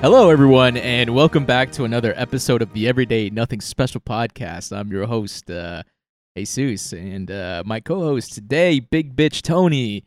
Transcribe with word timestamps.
Hello, 0.00 0.30
everyone, 0.30 0.76
and 0.76 1.12
welcome 1.12 1.44
back 1.44 1.72
to 1.72 1.82
another 1.82 2.14
episode 2.16 2.62
of 2.62 2.72
the 2.72 2.86
Everyday 2.86 3.30
Nothing 3.30 3.60
Special 3.60 4.00
podcast. 4.00 4.74
I'm 4.74 4.92
your 4.92 5.06
host, 5.06 5.50
uh, 5.50 5.82
Jesus, 6.36 6.92
and 6.92 7.28
uh, 7.28 7.64
my 7.66 7.80
co-host 7.80 8.32
today, 8.32 8.78
Big 8.78 9.16
Bitch 9.16 9.42
Tony. 9.42 10.04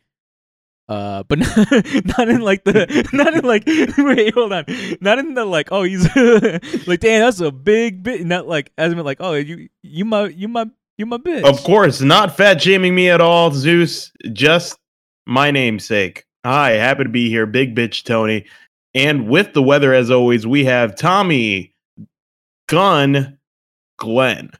Uh, 0.88 1.24
but 1.24 1.40
not, 1.40 1.56
not 2.18 2.28
in 2.30 2.40
like 2.40 2.64
the, 2.64 3.06
not 3.12 3.34
in 3.34 3.44
like, 3.44 3.64
wait, 3.98 4.32
hold 4.32 4.54
on, 4.54 4.64
not 5.02 5.18
in 5.18 5.34
the 5.34 5.44
like, 5.44 5.68
oh, 5.70 5.82
he's 5.82 6.04
like, 6.86 7.00
damn, 7.00 7.20
that's 7.20 7.40
a 7.40 7.52
big 7.52 8.02
bit, 8.02 8.24
not 8.24 8.48
like, 8.48 8.72
as 8.78 8.94
in 8.94 8.98
like, 9.00 9.18
oh, 9.20 9.34
you, 9.34 9.68
you 9.82 10.06
my, 10.06 10.28
you 10.28 10.48
my, 10.48 10.70
you 10.96 11.04
my 11.04 11.18
bitch. 11.18 11.44
Of 11.44 11.62
course, 11.64 12.00
not 12.00 12.34
fat 12.34 12.62
shaming 12.62 12.94
me 12.94 13.10
at 13.10 13.20
all, 13.20 13.50
Zeus. 13.50 14.10
Just 14.32 14.78
my 15.26 15.50
namesake. 15.50 16.24
Hi, 16.46 16.70
happy 16.72 17.04
to 17.04 17.10
be 17.10 17.28
here, 17.28 17.46
Big 17.46 17.76
Bitch 17.76 18.02
Tony. 18.02 18.46
And 18.94 19.26
with 19.26 19.54
the 19.54 19.62
weather, 19.62 19.94
as 19.94 20.10
always, 20.10 20.46
we 20.46 20.64
have 20.66 20.96
Tommy, 20.96 21.74
Gun, 22.68 23.38
Glenn. 23.96 24.50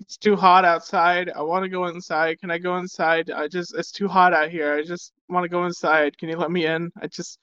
It's 0.00 0.18
too 0.18 0.36
hot 0.36 0.66
outside. 0.66 1.30
I 1.34 1.42
want 1.42 1.64
to 1.64 1.70
go 1.70 1.86
inside. 1.86 2.40
Can 2.40 2.50
I 2.50 2.58
go 2.58 2.76
inside? 2.76 3.30
I 3.30 3.48
just, 3.48 3.74
it's 3.74 3.90
too 3.90 4.06
hot 4.06 4.34
out 4.34 4.50
here. 4.50 4.74
I 4.74 4.82
just 4.82 5.12
want 5.28 5.44
to 5.44 5.48
go 5.48 5.64
inside. 5.64 6.18
Can 6.18 6.28
you 6.28 6.36
let 6.36 6.50
me 6.50 6.66
in? 6.66 6.90
I 7.00 7.06
just, 7.06 7.38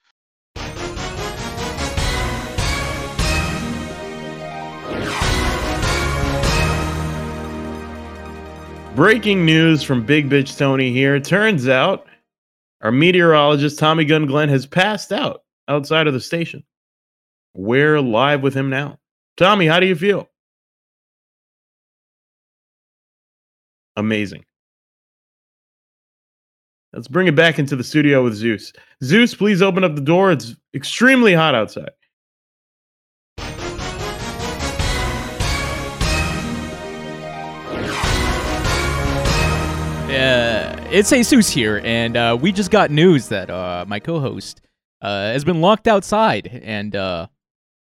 Breaking 8.96 9.44
news 9.44 9.84
from 9.84 10.06
Big 10.06 10.30
Bitch 10.30 10.58
Tony 10.58 10.92
here. 10.92 11.20
Turns 11.20 11.68
out 11.68 12.08
our 12.86 12.92
meteorologist, 12.92 13.80
Tommy 13.80 14.06
Gun 14.06 14.28
Glenn, 14.28 14.48
has 14.48 14.68
passed 14.68 15.12
out 15.12 15.42
outside 15.68 16.06
of 16.06 16.14
the 16.14 16.20
station. 16.20 16.64
We're 17.56 18.00
live 18.00 18.44
with 18.44 18.54
him 18.54 18.70
now. 18.70 19.00
Tommy, 19.38 19.66
how 19.66 19.80
do 19.80 19.88
you 19.88 19.96
feel? 19.96 20.30
Amazing. 23.96 24.46
Let's 26.94 27.08
bring 27.08 27.26
it 27.26 27.36
back 27.36 27.58
into 27.58 27.76
the 27.76 27.84
studio 27.84 28.24
with 28.24 28.36
Zeus. 28.36 28.72
Zeus, 29.04 29.34
please 29.34 29.64
open 29.64 29.84
up 29.84 29.96
the 29.96 30.02
door. 30.02 30.32
It's 30.32 30.56
extremely 30.76 31.34
hot 31.34 31.56
outside. 31.56 31.90
Uh, 40.08 40.45
it's 40.96 41.10
Jesus 41.10 41.50
here, 41.50 41.82
and 41.84 42.16
uh, 42.16 42.38
we 42.40 42.54
just 42.54 42.72
got 42.72 42.90
news 42.90 43.28
that 43.28 43.50
uh, 43.50 43.84
my 43.86 44.00
co-host 44.00 44.62
uh, 45.02 45.34
has 45.34 45.44
been 45.44 45.60
locked 45.60 45.90
outside, 45.90 46.48
and 46.64 46.96
uh, 46.96 47.28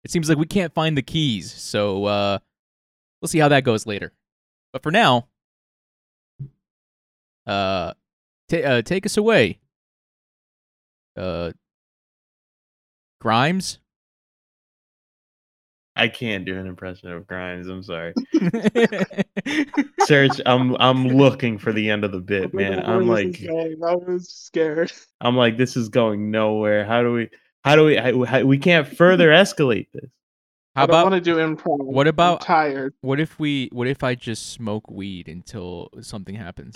it 0.03 0.09
seems 0.09 0.27
like 0.27 0.39
we 0.39 0.47
can't 0.47 0.73
find 0.73 0.97
the 0.97 1.03
keys. 1.03 1.53
So 1.53 2.05
uh, 2.05 2.39
we'll 3.21 3.27
see 3.27 3.37
how 3.37 3.49
that 3.49 3.63
goes 3.63 3.85
later. 3.85 4.11
But 4.73 4.81
for 4.81 4.91
now, 4.91 5.27
uh, 7.45 7.93
uh 8.51 8.81
take 8.81 9.05
us 9.05 9.17
away, 9.17 9.59
Grimes. 13.21 13.77
I 15.95 16.07
can't 16.09 16.43
do 16.45 16.57
an 16.59 16.67
impression 16.67 17.09
of 17.11 17.25
Grimes. 17.25 17.67
I'm 17.67 17.81
sorry. 17.83 18.13
Search. 20.01 20.41
I'm 20.45 20.75
I'm 20.79 21.07
looking 21.07 21.57
for 21.57 21.71
the 21.71 21.89
end 21.89 22.03
of 22.03 22.11
the 22.11 22.19
bit, 22.21 22.51
oh 22.53 22.57
man. 22.57 22.85
I'm 22.85 23.07
like. 23.07 23.41
I 23.49 23.95
was 23.95 24.29
scared. 24.29 24.91
I'm 25.21 25.35
like 25.37 25.57
this 25.57 25.77
is 25.77 25.89
going 25.89 26.31
nowhere. 26.31 26.85
How 26.85 27.01
do 27.01 27.13
we? 27.13 27.29
How 27.63 27.75
do 27.75 27.85
we? 27.85 27.95
How, 27.95 28.23
how- 28.25 28.43
we 28.43 28.57
can't 28.57 28.87
further 28.87 29.29
escalate 29.29 29.87
this. 29.93 30.09
how 30.75 30.83
I 30.83 30.85
don't 30.87 30.95
want 30.95 31.07
about 31.07 31.17
to 31.17 31.21
do 31.21 31.35
improv. 31.37 31.77
what 31.85 32.07
I'm 32.07 32.09
about- 32.09 32.41
tired? 32.41 32.93
what 33.01 33.19
if 33.19 33.39
we? 33.39 33.69
What 33.71 33.87
if 33.87 34.03
I 34.03 34.15
just 34.15 34.51
smoke 34.51 34.89
weed 34.91 35.27
until 35.29 35.89
something 36.01 36.35
happens? 36.35 36.75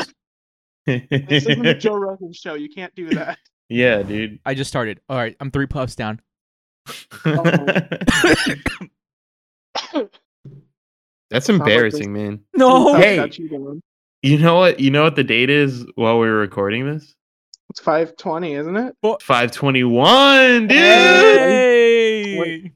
This 0.86 1.04
isn't 1.46 1.62
the 1.62 1.76
Joe 1.76 1.96
Rogan 1.98 2.34
show. 2.34 2.54
You 2.56 2.70
can't 2.70 2.96
do 2.96 3.10
that. 3.12 3.38
yeah, 3.68 4.02
dude. 4.02 4.40
I 4.46 4.54
just 4.56 4.70
started. 4.70 5.02
All 5.10 5.18
right, 5.18 5.36
I'm 5.40 5.52
three 5.52 5.68
puffs 5.68 5.96
down. 5.96 6.22
Oh. 7.26 7.68
That's 11.30 11.50
embarrassing, 11.50 12.14
man. 12.14 12.42
No. 12.56 12.96
Hey, 12.96 13.30
you 14.22 14.38
know 14.38 14.56
what? 14.56 14.80
You 14.80 14.92
know 14.92 15.04
what 15.04 15.16
the 15.16 15.24
date 15.24 15.50
is 15.50 15.86
while 15.96 16.20
we're 16.20 16.38
recording 16.38 16.92
this? 16.92 17.16
It's 17.70 17.80
520, 17.80 18.56
isn't 18.56 18.78
it? 18.78 18.96
521, 19.22 20.68
dude. 20.68 20.72
Hey. 20.72 22.40
Wait, 22.40 22.74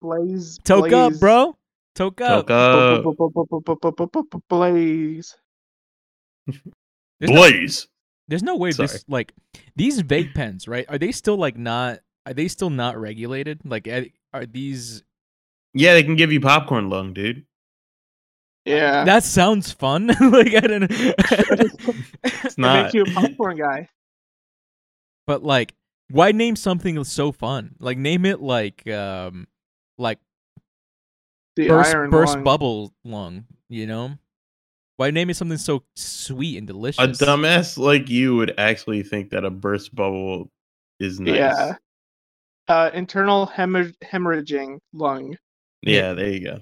blaze. 0.00 0.58
Toke 0.64 0.92
up, 0.92 1.12
bro. 1.20 1.56
Toke 1.94 2.20
up. 2.20 2.46
Blaze. 4.48 5.36
Blaze. 7.20 7.88
There's 8.28 8.42
no 8.42 8.56
way 8.56 8.72
this 8.72 9.04
like 9.08 9.32
these 9.76 10.02
vape 10.02 10.34
pens, 10.34 10.66
right? 10.66 10.86
Are 10.88 10.98
they 10.98 11.12
still 11.12 11.36
like 11.36 11.56
not 11.56 12.00
are 12.26 12.34
they 12.34 12.48
still 12.48 12.70
not 12.70 12.98
regulated? 12.98 13.60
Like 13.64 13.86
are 14.32 14.46
these 14.46 15.04
yeah, 15.74 15.94
they 15.94 16.02
can 16.02 16.16
give 16.16 16.32
you 16.32 16.40
popcorn 16.40 16.90
lung, 16.90 17.12
dude. 17.14 17.44
Yeah. 18.64 19.04
That 19.04 19.24
sounds 19.24 19.72
fun. 19.72 20.06
like 20.20 20.54
I 20.54 20.60
don't 20.60 20.80
know. 20.90 21.12
it 22.24 22.58
not. 22.58 22.82
makes 22.84 22.94
you 22.94 23.02
a 23.02 23.06
popcorn 23.06 23.56
guy. 23.58 23.88
but 25.26 25.42
like, 25.42 25.74
why 26.10 26.32
name 26.32 26.56
something 26.56 27.02
so 27.04 27.32
fun? 27.32 27.74
Like, 27.80 27.96
name 27.98 28.24
it 28.26 28.40
like 28.40 28.86
um, 28.88 29.46
like 29.98 30.18
The 31.56 31.68
burst 31.68 31.94
iron 31.94 32.10
burst 32.10 32.34
lung. 32.34 32.44
bubble 32.44 32.92
lung. 33.04 33.44
You 33.68 33.86
know. 33.86 34.12
Why 34.98 35.10
name 35.10 35.30
it 35.30 35.36
something 35.36 35.58
so 35.58 35.82
sweet 35.96 36.58
and 36.58 36.66
delicious? 36.66 37.02
A 37.02 37.24
dumbass 37.24 37.78
like 37.78 38.08
you 38.10 38.36
would 38.36 38.54
actually 38.58 39.02
think 39.02 39.30
that 39.30 39.44
a 39.44 39.50
burst 39.50 39.92
bubble 39.94 40.50
is 41.00 41.18
nice. 41.18 41.34
Yeah. 41.34 41.74
Uh, 42.68 42.90
internal 42.94 43.46
hemorrh- 43.48 43.94
hemorrhaging 44.04 44.78
lung. 44.92 45.36
Yeah, 45.82 46.12
there 46.14 46.28
you 46.28 46.44
go. 46.44 46.58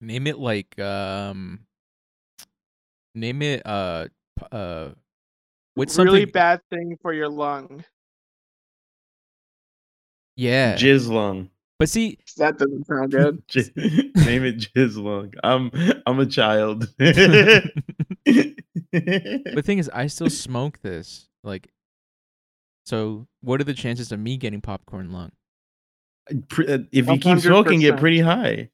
Name 0.00 0.26
it 0.26 0.38
like 0.38 0.78
um 0.78 1.60
name 3.14 3.42
it 3.42 3.62
uh 3.66 4.06
uh 4.52 4.90
what's 5.74 5.92
something 5.94 6.12
really 6.12 6.24
bad 6.24 6.60
thing 6.70 6.96
for 7.02 7.12
your 7.12 7.28
lung. 7.28 7.84
yeah. 10.36 10.76
Jizz 10.76 11.08
lung. 11.10 11.50
but 11.78 11.88
see 11.90 12.18
That 12.38 12.56
doesn't 12.58 12.86
sound 12.86 13.10
good. 13.12 13.42
J- 13.48 13.70
Name 13.76 14.44
it 14.44 14.58
Jizz 14.58 14.96
lung. 14.96 15.34
I'm 15.44 15.70
I'm 16.06 16.18
a 16.18 16.26
child. 16.26 16.88
the 16.98 17.72
the 18.24 19.62
thing 19.64 19.78
is 19.78 19.90
I 19.92 20.06
still 20.06 20.30
smoke 20.30 20.80
this. 20.80 21.28
Like 21.44 21.68
so 22.86 23.26
what 23.42 23.60
are 23.60 23.64
the 23.64 23.74
chances 23.74 24.12
of 24.12 24.18
me 24.18 24.36
getting 24.38 24.60
popcorn 24.62 25.12
lung? 25.12 25.32
If 26.92 27.08
you 27.08 27.18
keep 27.18 27.38
smoking 27.40 27.82
it 27.82 27.96
pretty 27.96 28.20
high. 28.20 28.70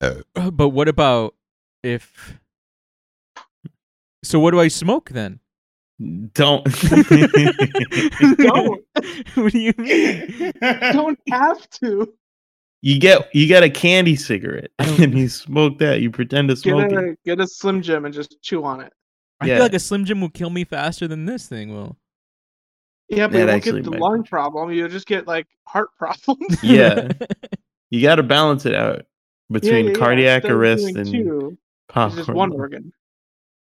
Uh, 0.00 0.50
But 0.50 0.70
what 0.70 0.88
about 0.88 1.34
if 1.82 2.38
So 4.24 4.38
what 4.40 4.52
do 4.52 4.60
I 4.60 4.68
smoke 4.68 5.10
then? 5.10 5.40
Don't 6.32 6.64
Don't. 8.38 8.82
what 9.34 9.52
do 9.52 9.58
you 9.58 9.74
mean? 9.76 10.52
Don't 10.92 11.18
have 11.30 11.68
to. 11.80 12.12
You 12.82 12.98
get 12.98 13.28
you 13.34 13.46
get 13.46 13.62
a 13.62 13.68
candy 13.68 14.16
cigarette 14.16 14.70
and 14.78 15.12
you 15.18 15.28
smoke 15.28 15.78
that. 15.80 16.00
You 16.00 16.10
pretend 16.10 16.48
to 16.48 16.54
Get 16.54 16.62
smoke 16.62 16.90
it. 16.92 16.98
a 16.98 17.16
get 17.26 17.40
a 17.40 17.46
Slim 17.46 17.82
Jim 17.82 18.06
and 18.06 18.14
just 18.14 18.40
chew 18.42 18.64
on 18.64 18.80
it. 18.80 18.92
I 19.40 19.46
Yeah. 19.46 19.56
feel 19.56 19.64
like 19.64 19.74
a 19.74 19.78
Slim 19.78 20.06
Jim 20.06 20.20
will 20.22 20.30
kill 20.30 20.48
me 20.50 20.64
faster 20.64 21.06
than 21.06 21.26
this 21.26 21.46
thing 21.46 21.74
will. 21.74 21.98
Yeah, 23.10 23.26
but 23.26 23.32
That 23.32 23.40
you 23.40 23.46
won't 23.48 23.64
get 23.64 23.84
the 23.84 23.90
might 23.90 24.00
lung 24.00 24.22
be 24.22 24.28
problem. 24.28 24.70
You'll 24.72 24.88
just 24.88 25.06
get 25.06 25.26
like 25.26 25.46
heart 25.66 25.90
problems. 25.98 26.62
Yeah. 26.62 27.08
You 27.92 28.00
got 28.02 28.14
to 28.16 28.22
balance 28.22 28.66
it 28.66 28.74
out 28.76 29.02
between 29.50 29.86
yeah, 29.86 29.90
yeah, 29.90 29.96
cardiac 29.98 30.44
instead 30.44 30.52
of 30.52 30.58
arrest 30.60 30.84
and 30.96 31.10
two, 31.10 31.58
popcorn. 31.88 32.16
just 32.18 32.28
one 32.30 32.52
organ. 32.52 32.92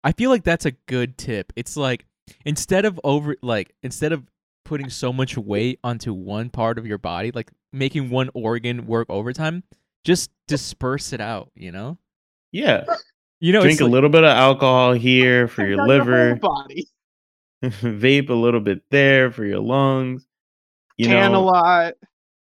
I 0.03 0.11
feel 0.11 0.31
like 0.31 0.43
that's 0.43 0.65
a 0.65 0.71
good 0.71 1.19
tip. 1.19 1.53
It's 1.55 1.77
like 1.77 2.03
instead 2.43 2.85
of 2.85 2.99
over 3.03 3.35
like 3.43 3.75
instead 3.83 4.13
of 4.13 4.23
putting 4.65 4.89
so 4.89 5.13
much 5.13 5.37
weight 5.37 5.79
onto 5.83 6.13
one 6.15 6.49
part 6.49 6.79
of 6.79 6.87
your 6.87 6.97
body, 6.97 7.29
like 7.31 7.51
making 7.71 8.09
one 8.09 8.31
organ 8.33 8.87
work 8.87 9.05
overtime, 9.11 9.61
just 10.03 10.31
disperse 10.47 11.13
it 11.13 11.21
out, 11.21 11.51
you 11.53 11.71
know? 11.71 11.99
Yeah, 12.51 12.85
You 13.39 13.53
know, 13.53 13.61
drink 13.61 13.73
it's 13.73 13.81
a 13.81 13.83
like- 13.83 13.91
little 13.93 14.09
bit 14.09 14.23
of 14.23 14.31
alcohol 14.31 14.93
here 14.93 15.47
for 15.47 15.63
your 15.63 15.79
out 15.81 15.87
whole 15.87 15.87
liver. 15.89 16.35
body. 16.37 16.87
vape 17.63 18.29
a 18.29 18.33
little 18.33 18.59
bit 18.61 18.81
there 18.91 19.31
for 19.31 19.45
your 19.45 19.59
lungs. 19.59 20.25
You 20.97 21.07
Tan 21.07 21.33
a 21.33 21.39
lot. 21.39 21.93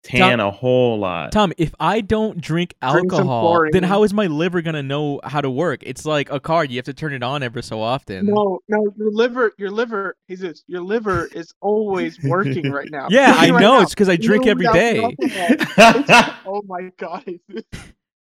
tan 0.03 0.41
a 0.41 0.51
whole 0.51 0.99
lot. 0.99 1.33
Tom, 1.33 1.53
if 1.59 1.75
I 1.81 2.01
don't 2.01 2.41
drink 2.41 2.75
Drink 2.81 3.13
alcohol, 3.13 3.67
then 3.73 3.83
how 3.83 4.03
is 4.05 4.15
my 4.15 4.27
liver 4.29 4.63
gonna 4.63 4.83
know 4.83 5.21
how 5.25 5.41
to 5.41 5.51
work? 5.51 5.81
It's 5.83 6.05
like 6.07 6.31
a 6.31 6.39
car; 6.41 6.65
you 6.65 6.77
have 6.77 6.85
to 6.87 6.95
turn 6.95 7.13
it 7.13 7.23
on 7.23 7.43
ever 7.43 7.61
so 7.61 7.81
often. 7.83 8.27
No, 8.27 8.61
no, 8.69 8.93
your 8.97 9.11
liver, 9.13 9.53
your 9.59 9.71
liver, 9.71 10.17
Jesus, 10.29 10.63
your 10.69 10.81
liver 10.83 11.27
is 11.35 11.53
always 11.61 12.19
working 12.23 12.71
right 12.71 12.89
now. 12.91 13.09
Yeah, 13.11 13.35
I 13.37 13.51
right 13.51 13.61
know. 13.61 13.77
now. 13.79 13.81
It's 13.83 13.93
because 13.95 14.09
I 14.09 14.17
drink 14.17 14.47
Even 14.47 14.65
every 14.67 14.67
without 14.69 15.15
the 15.19 15.29
day. 15.29 15.49
alcohol. 15.77 16.01
It's- 16.01 16.35
oh 16.47 16.63
my 16.67 16.91
god. 16.97 17.25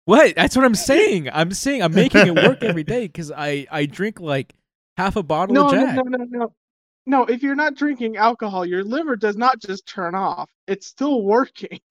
What? 0.06 0.34
That's 0.34 0.56
what 0.56 0.64
I'm 0.64 0.74
saying. 0.74 1.28
I'm 1.32 1.52
saying 1.52 1.82
I'm 1.82 1.94
making 1.94 2.26
it 2.26 2.34
work 2.34 2.62
every 2.62 2.84
day 2.84 3.06
because 3.06 3.30
I 3.30 3.66
I 3.70 3.86
drink 3.86 4.18
like 4.20 4.54
half 4.96 5.16
a 5.16 5.22
bottle 5.22 5.54
No, 5.54 5.66
of 5.66 5.72
Jack. 5.72 5.94
no, 5.96 6.02
no, 6.02 6.18
no. 6.18 6.26
No, 6.38 6.52
if 7.28 7.42
you're 7.42 7.54
not 7.54 7.74
drinking 7.74 8.16
alcohol, 8.16 8.64
your 8.64 8.84
liver 8.84 9.16
does 9.16 9.36
not 9.36 9.60
just 9.60 9.86
turn 9.86 10.14
off. 10.14 10.50
It's 10.66 10.86
still 10.86 11.22
working. 11.22 11.80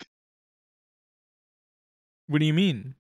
What 2.28 2.38
do 2.38 2.46
you 2.46 2.54
mean? 2.54 2.94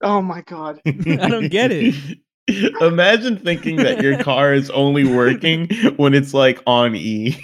Oh 0.00 0.22
my 0.22 0.40
god. 0.40 0.80
I 0.86 1.28
don't 1.28 1.50
get 1.50 1.70
it. 1.70 2.18
Imagine 2.80 3.36
thinking 3.36 3.76
that 3.76 4.02
your 4.02 4.22
car 4.22 4.54
is 4.54 4.70
only 4.70 5.04
working 5.04 5.68
when 5.96 6.14
it's 6.14 6.32
like 6.32 6.62
on 6.66 6.96
E. 6.96 7.36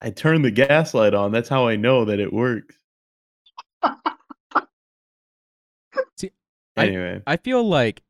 I 0.00 0.10
turn 0.10 0.42
the 0.42 0.50
gas 0.50 0.94
light 0.94 1.14
on. 1.14 1.30
That's 1.30 1.48
how 1.48 1.68
I 1.68 1.76
know 1.76 2.04
that 2.06 2.18
it 2.18 2.32
works. 2.32 2.74
See, 6.78 6.82
I- 6.84 6.86
anyway, 6.86 7.22
I 7.26 7.36
feel 7.36 7.62
like 7.68 8.02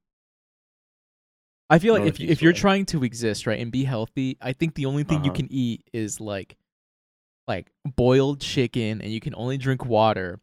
I 1.70 1.78
feel 1.78 1.94
like 1.94 2.04
if 2.06 2.20
you, 2.20 2.28
if 2.28 2.42
you're 2.42 2.52
way. 2.52 2.58
trying 2.58 2.86
to 2.86 3.02
exist 3.02 3.46
right 3.46 3.58
and 3.58 3.72
be 3.72 3.84
healthy, 3.84 4.36
I 4.42 4.52
think 4.52 4.74
the 4.74 4.86
only 4.86 5.04
thing 5.04 5.24
you 5.24 5.30
Uh-huh. 5.30 5.36
can 5.36 5.48
eat 5.52 5.88
is 5.92 6.20
like 6.20 6.56
like 7.48 7.72
boiled 7.96 8.40
chicken 8.40 9.00
and 9.00 9.10
you 9.10 9.20
can 9.20 9.34
only 9.34 9.58
drink 9.58 9.84
water. 9.84 10.38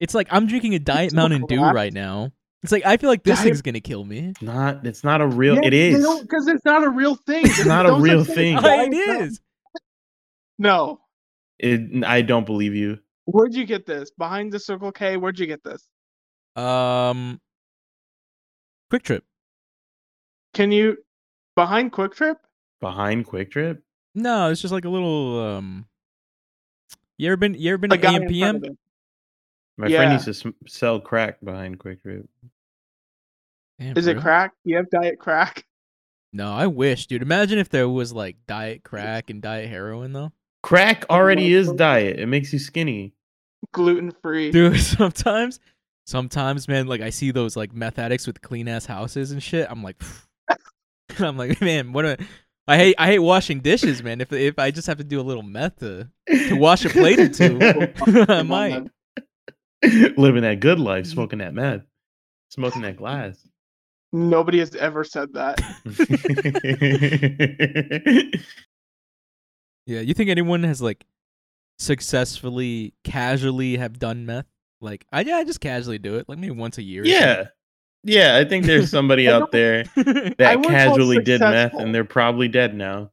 It's 0.00 0.14
like 0.14 0.28
I'm 0.30 0.46
drinking 0.46 0.74
a 0.74 0.78
diet 0.80 1.10
so 1.12 1.16
Mountain 1.16 1.46
Dew 1.46 1.62
right 1.62 1.92
now. 1.92 2.32
It's 2.62 2.72
like 2.72 2.84
I 2.84 2.96
feel 2.96 3.10
like 3.10 3.22
this 3.24 3.36
Diet- 3.38 3.46
thing's 3.46 3.62
gonna 3.62 3.80
kill 3.80 4.04
me. 4.04 4.32
not. 4.40 4.84
It's 4.86 5.02
not 5.04 5.20
a 5.20 5.26
real. 5.26 5.58
it 5.58 5.72
is. 5.72 5.98
because 6.20 6.46
it's 6.48 6.64
not 6.64 6.82
a 6.84 6.88
real 6.90 7.14
thing. 7.14 7.46
It's 7.46 7.64
not 7.64 7.86
a 7.86 7.94
real 7.94 8.24
thing. 8.24 8.58
it 8.60 8.92
is. 8.94 9.40
No. 10.58 11.00
It, 11.58 12.04
I 12.04 12.22
don't 12.22 12.44
believe 12.46 12.74
you. 12.74 12.98
Where'd 13.24 13.54
you 13.54 13.64
get 13.64 13.86
this? 13.86 14.10
Behind 14.10 14.52
the 14.52 14.58
Circle 14.58 14.90
K. 14.92 15.16
Where'd 15.16 15.38
you 15.38 15.46
get 15.46 15.62
this? 15.62 15.86
Um, 16.56 17.40
QuikTrip. 18.92 19.22
Can 20.54 20.70
you 20.70 20.98
behind 21.56 21.92
QuikTrip? 21.92 22.36
Behind 22.80 23.26
QuikTrip. 23.26 23.80
No, 24.14 24.50
it's 24.50 24.60
just 24.60 24.72
like 24.72 24.84
a 24.84 24.88
little 24.90 25.40
um. 25.40 25.86
You 27.18 27.28
ever 27.28 27.36
been? 27.36 27.54
You 27.54 27.70
ever 27.70 27.78
been 27.78 27.90
The 27.90 27.96
to 27.96 28.02
guy 28.02 28.14
AM 28.14 28.22
in 28.22 28.38
front 28.40 28.62
PM? 28.62 28.78
My 29.78 29.86
Yeah. 29.86 29.96
friend 29.98 30.12
used 30.26 30.42
to 30.42 30.54
sell 30.68 31.00
crack 31.00 31.38
behind 31.42 31.78
Quick 31.78 32.02
Trip. 32.02 32.28
Damn, 33.78 33.96
Is 33.96 34.04
for 34.04 34.10
it 34.10 34.20
crack? 34.20 34.52
Do 34.64 34.70
you 34.70 34.76
have 34.76 34.90
diet 34.90 35.18
crack? 35.18 35.64
No, 36.34 36.50
I 36.50 36.66
wish, 36.66 37.08
dude. 37.08 37.20
Imagine 37.20 37.58
if 37.58 37.68
there 37.68 37.86
was 37.90 38.10
like 38.14 38.36
diet 38.46 38.84
crack 38.84 39.28
and 39.28 39.42
diet 39.42 39.68
heroin 39.68 40.14
though. 40.14 40.32
Crack 40.62 41.04
already 41.10 41.52
is 41.52 41.70
diet. 41.72 42.18
It 42.18 42.24
makes 42.24 42.54
you 42.54 42.58
skinny. 42.58 43.12
Gluten 43.72 44.12
free. 44.22 44.50
Dude, 44.50 44.80
sometimes, 44.80 45.60
sometimes, 46.06 46.68
man, 46.68 46.86
like 46.86 47.00
I 47.00 47.10
see 47.10 47.30
those 47.30 47.56
like 47.56 47.72
meth 47.72 47.98
addicts 47.98 48.26
with 48.26 48.40
clean 48.42 48.68
ass 48.68 48.86
houses 48.86 49.32
and 49.32 49.42
shit. 49.42 49.66
I'm 49.70 49.82
like, 49.82 50.02
I'm 51.18 51.36
like, 51.36 51.60
man, 51.60 51.92
what? 51.92 52.04
A, 52.04 52.18
I 52.68 52.76
hate, 52.76 52.94
I 52.98 53.06
hate 53.06 53.18
washing 53.18 53.60
dishes, 53.60 54.02
man. 54.02 54.20
If 54.20 54.32
if 54.32 54.58
I 54.58 54.70
just 54.70 54.86
have 54.86 54.98
to 54.98 55.04
do 55.04 55.20
a 55.20 55.22
little 55.22 55.42
meth 55.42 55.80
to 55.80 56.08
to 56.28 56.54
wash 56.54 56.84
a 56.84 56.90
plate 56.90 57.18
or 57.18 57.28
two, 57.28 57.58
I 58.28 58.42
might. 58.42 58.88
Living 60.16 60.42
that 60.42 60.60
good 60.60 60.78
life, 60.78 61.06
smoking 61.06 61.40
that 61.40 61.54
meth, 61.54 61.82
smoking 62.50 62.82
that 62.82 62.96
glass. 62.96 63.36
Nobody 64.12 64.58
has 64.58 64.76
ever 64.76 65.04
said 65.04 65.32
that. 65.32 65.58
Yeah, 69.86 70.00
you 70.00 70.14
think 70.14 70.30
anyone 70.30 70.62
has 70.62 70.80
like 70.80 71.04
successfully, 71.78 72.94
casually 73.04 73.76
have 73.76 73.98
done 73.98 74.26
meth? 74.26 74.46
Like, 74.82 75.06
I 75.12 75.20
yeah, 75.22 75.36
I 75.36 75.44
just 75.44 75.60
casually 75.60 75.98
do 75.98 76.16
it, 76.16 76.28
like 76.28 76.38
maybe 76.38 76.52
once 76.52 76.78
a 76.78 76.82
year. 76.82 77.04
yeah. 77.04 77.46
Yeah, 78.04 78.36
I 78.36 78.44
think 78.44 78.66
there's 78.66 78.90
somebody 78.90 79.28
out 79.28 79.52
there 79.52 79.84
that 79.94 79.96
wouldn't 80.04 80.38
call 80.38 80.56
it 80.58 80.64
casually 80.64 81.18
did 81.22 81.40
meth 81.40 81.74
and 81.74 81.94
they're 81.94 82.04
probably 82.04 82.48
dead 82.48 82.74
now. 82.74 83.12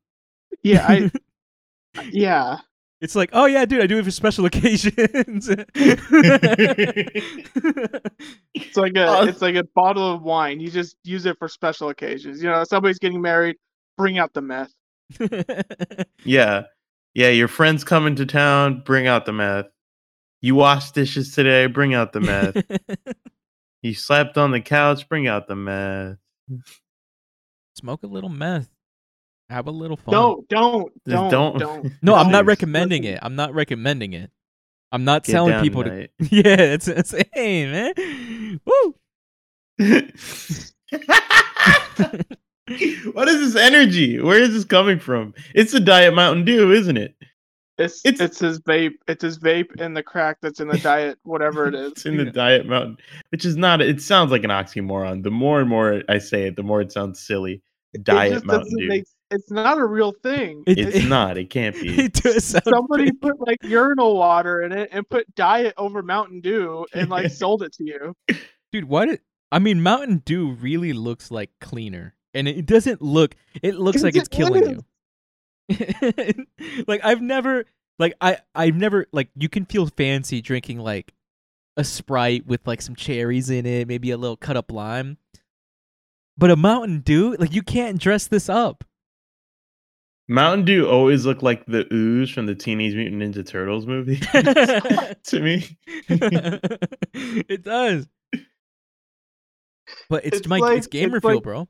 Yeah, 0.64 0.84
I. 0.90 1.12
yeah. 2.12 2.58
It's 3.00 3.16
like, 3.16 3.30
oh 3.34 3.46
yeah, 3.46 3.66
dude, 3.66 3.84
I 3.84 3.88
do 3.88 4.00
it 4.00 4.04
for 4.06 4.10
special 4.12 4.46
occasions. 4.48 5.48
It's 8.56 8.78
like 8.78 8.96
a 8.96 9.08
Uh, 9.08 9.26
it's 9.26 9.42
like 9.42 9.56
a 9.56 9.64
bottle 9.76 10.12
of 10.12 10.24
wine. 10.24 10.60
You 10.60 10.72
just 10.72 10.98
use 11.04 11.26
it 11.28 11.38
for 11.38 11.48
special 11.48 11.90
occasions. 11.90 12.42
You 12.42 12.50
know, 12.50 12.64
somebody's 12.64 13.00
getting 13.00 13.22
married, 13.22 13.58
bring 13.96 14.18
out 14.18 14.34
the 14.34 14.42
meth. 14.42 14.74
Yeah. 16.26 16.64
Yeah, 17.14 17.30
your 17.30 17.48
friends 17.48 17.84
coming 17.84 18.16
to 18.16 18.26
town, 18.26 18.82
bring 18.86 19.08
out 19.08 19.26
the 19.26 19.34
meth. 19.34 19.68
You 20.42 20.56
washed 20.56 20.94
dishes 20.96 21.36
today, 21.36 21.66
bring 21.66 21.94
out 21.94 22.14
the 22.14 22.22
meth. 22.22 22.64
you 23.82 23.94
slept 23.94 24.38
on 24.38 24.52
the 24.52 24.62
couch, 24.62 25.10
bring 25.10 25.28
out 25.28 25.48
the 25.48 25.56
meth. 25.56 26.18
Smoke 27.76 28.04
a 28.04 28.08
little 28.08 28.30
meth. 28.30 28.70
Have 29.50 29.68
a 29.68 29.72
little 29.72 29.98
fun. 29.98 30.14
Don't, 30.14 30.48
don't, 30.48 31.04
don't, 31.06 31.32
don't- 31.32 31.60
don't. 31.60 31.92
no, 32.02 32.16
I'm 32.16 32.32
not 32.32 32.46
recommending 32.46 33.04
it. 33.04 33.20
I'm 33.22 33.36
not 33.36 33.54
recommending 33.54 34.14
it. 34.14 34.32
I'm 34.92 35.04
not 35.04 35.24
Get 35.24 35.34
telling 35.34 35.52
down 35.52 35.64
people 35.64 35.84
to. 35.84 36.08
Yeah, 36.32 36.56
it's, 36.58 36.88
it's 36.88 37.14
hey 37.34 37.66
man, 37.66 38.60
woo. 38.66 38.96
what 43.14 43.28
is 43.28 43.54
this 43.54 43.56
energy? 43.56 44.20
Where 44.20 44.42
is 44.42 44.54
this 44.54 44.66
coming 44.66 45.00
from? 45.00 45.34
It's 45.54 45.74
a 45.74 45.80
Diet 45.80 46.14
Mountain 46.14 46.46
Dew, 46.46 46.72
isn't 46.72 46.98
it? 46.98 47.16
It's, 47.80 48.06
It's- 48.06 48.20
it's 48.22 48.40
his 48.40 48.60
vape. 48.62 48.94
It's 49.08 49.24
his 49.24 49.40
vape 49.40 49.80
and 49.82 49.96
the 49.96 50.04
crack 50.04 50.38
that's 50.42 50.60
in 50.60 50.68
the 50.68 50.78
diet, 50.78 51.18
whatever 51.24 51.68
it 51.68 51.76
is. 51.76 51.92
It's 51.94 52.06
in 52.06 52.18
the 52.18 52.26
Yeah. 52.26 52.32
Diet 52.32 52.66
Mountain, 52.68 52.98
which 53.30 53.46
is 53.46 53.56
not. 53.58 53.82
It 53.82 54.02
sounds 54.02 54.32
like 54.32 54.44
an 54.44 54.50
oxymoron. 54.52 55.24
The 55.24 55.32
more 55.32 55.60
and 55.62 55.70
more 55.70 56.04
I 56.10 56.18
say 56.20 56.44
it, 56.48 56.56
the 56.56 56.64
more 56.64 56.82
it 56.82 56.92
sounds 56.92 57.20
silly. 57.20 57.62
it 57.94 58.04
Diet 58.04 58.34
just 58.34 58.46
Mountain 58.46 58.66
doesn't 58.66 58.80
Dew. 58.80 58.88
make. 58.88 59.04
It's 59.32 59.52
not 59.52 59.78
a 59.78 59.86
real 59.86 60.12
thing. 60.24 60.64
It- 60.68 60.80
it's 60.80 60.98
it- 60.98 61.08
not. 61.10 61.38
It 61.38 61.50
can't 61.50 61.76
be. 61.76 62.00
It 62.06 62.18
Somebody 62.44 63.06
fake. 63.08 63.22
put 63.22 63.40
like 63.48 63.58
urinal 63.64 64.16
water 64.18 64.62
in 64.64 64.72
it 64.72 64.90
and 64.92 65.08
put 65.10 65.34
diet 65.36 65.74
over 65.78 66.02
Mountain 66.02 66.42
Dew 66.42 66.86
and 66.94 67.10
like 67.10 67.32
sold 67.44 67.64
it 67.64 67.72
to 67.74 67.84
you. 67.86 68.16
dude. 68.72 68.86
Why 68.86 69.06
did 69.06 69.22
I 69.52 69.60
mean 69.60 69.82
Mountain 69.82 70.24
Dew 70.26 70.52
really 70.52 70.94
looks 70.94 71.32
like 71.32 71.52
cleaner, 71.62 72.16
and 72.34 72.48
it 72.48 72.66
doesn't 72.66 73.02
look. 73.02 73.36
It 73.62 73.76
looks 73.76 74.04
like 74.04 74.16
it's 74.16 74.28
it 74.28 74.32
killing 74.32 74.70
you. 74.70 74.82
like 76.88 77.02
I've 77.04 77.22
never, 77.22 77.66
like 77.98 78.14
I, 78.22 78.38
I've 78.56 78.76
never, 78.76 79.08
like 79.12 79.30
you 79.36 79.50
can 79.50 79.66
feel 79.66 79.88
fancy 79.88 80.42
drinking 80.42 80.80
like 80.80 81.14
a 81.78 81.84
Sprite 81.84 82.46
with 82.48 82.66
like 82.68 82.82
some 82.82 82.96
cherries 82.96 83.50
in 83.50 83.66
it, 83.66 83.88
maybe 83.88 84.12
a 84.12 84.18
little 84.18 84.38
cut 84.38 84.58
up 84.58 84.72
lime. 84.72 85.18
But 86.38 86.52
a 86.52 86.56
Mountain 86.56 87.02
Dew, 87.02 87.36
like 87.38 87.54
you 87.54 87.62
can't 87.64 88.00
dress 88.00 88.28
this 88.28 88.50
up. 88.50 88.84
Mountain 90.28 90.64
Dew 90.66 90.88
always 90.88 91.26
looked 91.26 91.42
like 91.42 91.66
the 91.66 91.92
ooze 91.92 92.30
from 92.30 92.46
the 92.46 92.54
Teenage 92.56 92.94
Mutant 92.96 93.22
Ninja 93.22 93.46
Turtles 93.46 93.86
movie 93.88 94.18
to 95.24 95.40
me. 95.40 95.78
it 97.50 97.64
does. 97.64 98.08
But 100.08 100.26
it's, 100.26 100.38
It's 100.38 100.48
my 100.48 100.60
like- 100.60 100.78
it's 100.78 100.88
gamer 100.88 101.18
it's 101.18 101.24
fuel, 101.24 101.36
like- 101.36 101.44
bro. 101.44 101.68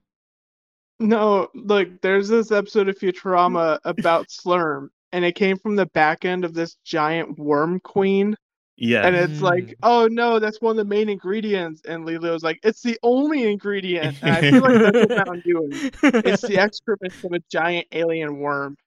No, 0.99 1.47
look, 1.55 2.01
there's 2.01 2.27
this 2.27 2.51
episode 2.51 2.89
of 2.89 2.97
Futurama 2.97 3.79
about 3.85 4.27
Slurm, 4.27 4.89
and 5.13 5.23
it 5.23 5.35
came 5.35 5.57
from 5.57 5.75
the 5.75 5.85
back 5.87 6.25
end 6.25 6.43
of 6.45 6.53
this 6.53 6.75
giant 6.85 7.39
worm 7.39 7.79
queen. 7.79 8.35
Yeah. 8.81 9.05
And 9.05 9.13
it's 9.15 9.39
Mm. 9.39 9.41
like, 9.41 9.75
oh 9.83 10.07
no, 10.09 10.39
that's 10.39 10.61
one 10.61 10.71
of 10.71 10.77
the 10.77 10.85
main 10.85 11.09
ingredients. 11.09 11.81
And 11.85 12.05
Leela's 12.05 12.43
like, 12.43 12.59
it's 12.63 12.81
the 12.81 12.97
only 13.03 13.43
ingredient. 13.49 14.17
And 14.21 14.31
I 14.31 14.41
feel 14.41 14.61
like 14.61 14.79
that's 14.79 14.97
what 15.09 15.17
Mountain 15.27 15.41
Dew 15.45 15.69
is. 15.71 15.91
It's 16.01 16.41
the 16.43 16.57
excrement 16.57 17.13
of 17.23 17.33
a 17.33 17.39
giant 17.51 17.87
alien 17.91 18.39
worm. 18.39 18.77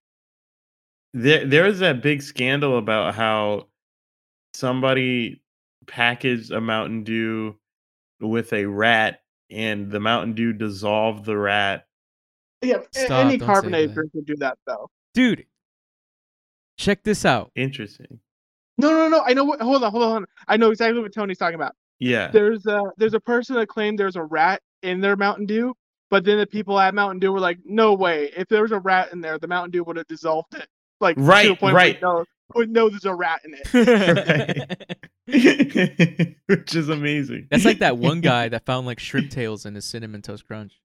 there 1.12 1.45
there 1.47 1.64
was 1.64 1.81
that 1.81 2.02
big 2.02 2.23
scandal 2.23 2.78
about 2.78 3.14
how 3.14 3.69
somebody 4.54 5.42
packaged 5.87 6.50
a 6.52 6.61
Mountain 6.61 7.04
Dew 7.04 7.57
with 8.21 8.52
a 8.54 8.64
rat 8.66 9.21
and 9.50 9.90
the 9.90 10.00
Mountain 10.00 10.35
Dew 10.35 10.54
dissolved 10.54 11.26
the 11.26 11.37
rat. 11.37 11.87
Yeah, 12.62 12.78
Stop, 12.92 13.25
any 13.25 13.38
don't 13.38 13.47
carbonated 13.47 13.95
drink 13.95 14.11
would 14.14 14.26
do 14.26 14.37
that 14.37 14.59
though. 14.66 14.88
Dude, 15.14 15.47
check 16.78 17.02
this 17.02 17.25
out. 17.25 17.50
Interesting. 17.54 18.21
No, 18.78 18.90
no, 18.90 19.09
no. 19.09 19.23
I 19.25 19.33
know 19.33 19.45
what. 19.45 19.61
Hold 19.61 19.85
on, 19.85 19.90
hold 19.90 20.04
on. 20.04 20.26
I 20.49 20.57
know 20.57 20.71
exactly 20.71 21.00
what 21.00 21.12
Tony's 21.12 21.38
talking 21.38 21.54
about. 21.54 21.75
Yeah. 21.99 22.28
There's 22.28 22.66
a 22.66 22.83
there's 22.97 23.14
a 23.14 23.21
person 23.21 23.57
that 23.57 23.69
claimed 23.69 23.99
there's 23.99 24.16
a 24.16 24.23
rat 24.25 24.61
in 24.83 25.00
their 25.00 25.16
Mountain 25.16 25.47
Dew, 25.47 25.75
But 26.11 26.25
then 26.25 26.38
the 26.38 26.47
people 26.47 26.78
at 26.78 26.95
Mountain 26.95 27.21
Dew 27.21 27.33
were 27.33 27.40
like, 27.40 27.59
"No 27.64 27.95
way! 27.95 28.31
If 28.37 28.49
there 28.49 28.62
was 28.62 28.73
a 28.73 28.78
rat 28.78 29.12
in 29.12 29.21
there, 29.21 29.38
the 29.38 29.49
Mountain 29.49 29.71
Dew 29.71 29.85
would 29.85 29.97
have 29.97 30.07
dissolved 30.09 30.54
it." 30.54 30.66
Like 31.00 31.16
to 31.16 31.23
Right, 31.23 31.59
point 31.59 31.75
right. 31.75 32.02
Where 32.02 32.12
no, 32.12 32.25
would 32.54 32.71
know 32.71 32.88
there's 32.88 33.04
a 33.04 33.14
rat 33.14 33.40
in 33.45 33.54
it. 33.57 34.88
Which 36.47 36.75
is 36.75 36.88
amazing. 36.88 37.49
That's 37.50 37.64
like 37.64 37.78
that 37.78 37.99
one 37.99 38.21
guy 38.21 38.49
that 38.49 38.66
found 38.66 38.87
like 38.87 38.99
shrimp 38.99 39.31
tails 39.31 39.64
in 39.64 39.75
his 39.75 39.85
cinnamon 39.85 40.23
toast 40.23 40.47
crunch. 40.47 40.82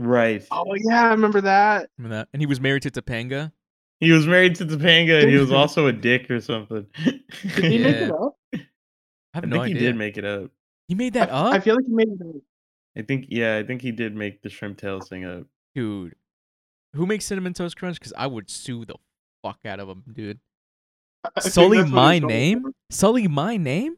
Right. 0.00 0.44
Oh 0.50 0.74
yeah, 0.88 1.04
I 1.04 1.10
remember 1.10 1.40
that. 1.42 1.90
Remember 1.98 2.16
that? 2.16 2.28
And 2.32 2.40
he 2.40 2.46
was 2.46 2.60
married 2.60 2.82
to 2.82 2.90
Topanga. 2.90 3.52
He 4.00 4.12
was 4.12 4.26
married 4.26 4.54
to 4.56 4.64
Topanga 4.64 5.20
and 5.22 5.30
he 5.30 5.36
was 5.36 5.52
also 5.60 5.86
a 5.86 5.92
dick 5.92 6.30
or 6.30 6.40
something. 6.40 6.86
Did 7.04 7.20
he 7.56 7.78
make 7.78 7.96
Yeah. 7.96 8.04
it 8.06 8.10
up? 8.12 8.36
I 8.54 8.56
I 8.56 8.60
have 9.34 9.42
think 9.44 9.54
no 9.54 9.62
he 9.62 9.74
did 9.74 9.96
make 9.96 10.16
it 10.16 10.24
up. 10.24 10.50
He 10.88 10.94
made 10.94 11.12
that 11.12 11.32
I, 11.32 11.52
I 11.56 11.60
feel 11.60 11.76
like 11.76 11.84
he 11.86 11.92
made 11.92 12.08
it 12.08 12.20
up. 12.26 12.42
I 12.96 13.02
think 13.02 13.26
yeah, 13.28 13.56
I 13.58 13.62
think 13.62 13.82
he 13.82 13.92
did 13.92 14.16
make 14.16 14.42
the 14.42 14.48
shrimp 14.48 14.78
tails 14.78 15.08
thing 15.08 15.24
up. 15.24 15.44
dude. 15.74 16.14
Who 16.94 17.06
makes 17.06 17.24
cinnamon 17.26 17.52
toast 17.52 17.76
crunch? 17.76 17.96
Because 18.00 18.12
I 18.16 18.26
would 18.26 18.50
sue 18.50 18.84
the 18.84 18.96
fuck 19.44 19.60
out 19.64 19.78
of 19.80 19.88
him, 19.88 20.02
dude. 20.12 20.40
I- 21.24 21.28
I 21.36 21.40
Sully 21.40 21.84
my 21.84 22.14
he's 22.14 22.20
going 22.22 22.26
name? 22.32 22.64
Sully 22.90 23.28
my 23.28 23.56
name? 23.58 23.96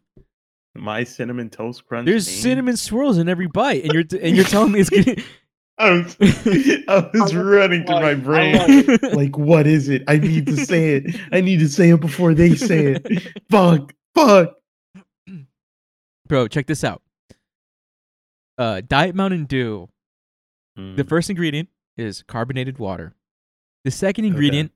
My 0.75 1.05
cinnamon 1.05 1.49
toast 1.49 1.87
crunch. 1.87 2.07
There's 2.07 2.27
name? 2.27 2.37
cinnamon 2.43 2.77
swirls 2.77 3.17
in 3.19 3.29
every 3.29 3.47
bite, 3.47 3.85
and 3.85 3.93
you're 3.93 4.05
and 4.21 4.35
you're 4.37 4.45
telling 4.57 4.73
me 4.73 4.81
it's 4.81 4.91
gonna. 4.91 5.17
I 5.79 5.91
was, 5.91 6.17
I 6.21 7.11
was 7.15 7.35
running 7.35 7.85
through 7.87 8.01
my 8.01 8.15
brain. 8.15 8.99
Like, 9.13 9.37
what 9.37 9.67
is 9.67 9.89
it? 9.89 10.03
I 10.09 10.19
need 10.19 10.47
to 10.47 10.57
say 10.65 10.97
it. 10.97 11.17
I 11.33 11.41
need 11.41 11.59
to 11.61 11.69
say 11.69 11.91
it 11.91 12.01
before 12.01 12.35
they 12.35 12.55
say 12.55 12.95
it. 12.97 13.33
fuck. 13.51 13.93
Fuck. 14.15 14.55
Bro, 16.27 16.49
check 16.49 16.67
this 16.67 16.85
out. 16.85 17.03
Uh, 18.59 18.81
Diet 18.87 19.15
Mountain 19.15 19.47
Dew. 19.47 19.89
Mm. 20.79 20.97
The 20.97 21.05
first 21.05 21.29
ingredient 21.31 21.69
is 21.97 22.23
carbonated 22.23 22.79
water. 22.79 23.15
The 23.85 23.91
second 23.91 24.25
Okay. 24.25 24.29
ingredient 24.31 24.73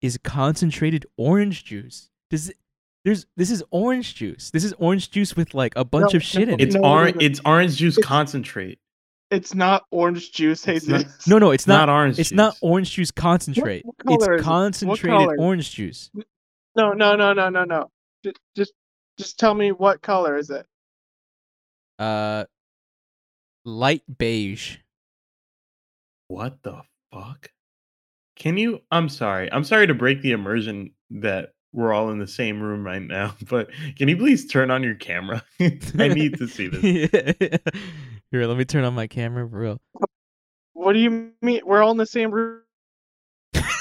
is 0.00 0.18
concentrated 0.22 1.06
orange 1.16 1.64
juice. 1.64 2.10
Does 2.30 2.50
it, 2.50 2.56
there's 3.04 3.26
this 3.36 3.50
is 3.50 3.62
orange 3.70 4.14
juice. 4.14 4.50
This 4.50 4.64
is 4.64 4.72
orange 4.78 5.10
juice 5.10 5.36
with 5.36 5.52
like 5.54 5.72
a 5.76 5.84
bunch 5.84 6.12
No, 6.12 6.16
of 6.18 6.22
shit 6.22 6.48
in 6.48 6.54
it. 6.54 6.60
It's 6.60 6.74
No, 6.74 6.82
no, 6.82 6.88
orange. 6.88 7.16
It's 7.20 7.40
orange 7.44 7.76
juice 7.76 7.98
It's- 7.98 8.06
concentrate. 8.08 8.78
It's 9.34 9.54
not 9.54 9.84
orange 9.90 10.32
juice, 10.32 10.66
It's 10.68 10.86
Jesus. 10.86 11.04
not- 11.04 11.26
No, 11.26 11.38
no, 11.38 11.50
it's 11.50 11.62
It's 11.62 11.68
not, 11.68 11.86
not. 11.86 11.92
orange. 11.92 12.18
It's 12.18 12.28
juice. 12.30 12.36
not 12.36 12.56
orange 12.60 12.90
juice 12.92 13.10
concentrate. 13.10 13.84
what 13.84 13.96
color 13.98 14.14
it's 14.16 14.26
What 14.28 14.40
concentrated 14.44 15.10
color? 15.10 15.36
orange 15.38 15.70
juice. 15.72 16.10
No, 16.76 16.92
no, 16.92 17.16
no, 17.16 17.32
no, 17.32 17.48
no, 17.48 17.64
no. 17.64 17.90
Just, 18.24 18.38
just, 18.56 18.72
just 19.18 19.38
tell 19.38 19.54
me 19.54 19.72
what 19.72 20.02
color 20.02 20.36
is 20.36 20.50
it? 20.50 20.66
Uh, 21.98 22.44
light 23.64 24.02
beige. 24.18 24.78
What 26.28 26.62
the 26.62 26.82
fuck? 27.12 27.50
Can 28.36 28.56
you? 28.56 28.80
I'm 28.90 29.08
sorry. 29.08 29.50
I'm 29.52 29.64
sorry 29.64 29.86
to 29.86 29.94
break 29.94 30.20
the 30.22 30.32
immersion 30.32 30.90
that 31.10 31.53
we're 31.74 31.92
all 31.92 32.10
in 32.10 32.18
the 32.18 32.26
same 32.26 32.62
room 32.62 32.84
right 32.84 33.02
now, 33.02 33.34
but 33.50 33.68
can 33.96 34.08
you 34.08 34.16
please 34.16 34.46
turn 34.46 34.70
on 34.70 34.82
your 34.82 34.94
camera? 34.94 35.42
I 35.60 36.08
need 36.08 36.38
to 36.38 36.48
see 36.48 36.68
this. 36.68 36.80
Here, 38.30 38.46
let 38.46 38.56
me 38.56 38.64
turn 38.64 38.84
on 38.84 38.94
my 38.94 39.06
camera 39.06 39.48
for 39.48 39.58
real. 39.58 39.80
What 40.72 40.92
do 40.94 41.00
you 41.00 41.32
mean? 41.42 41.60
We're 41.64 41.82
all 41.82 41.90
in 41.90 41.96
the 41.98 42.06
same 42.06 42.30
room. 42.30 42.62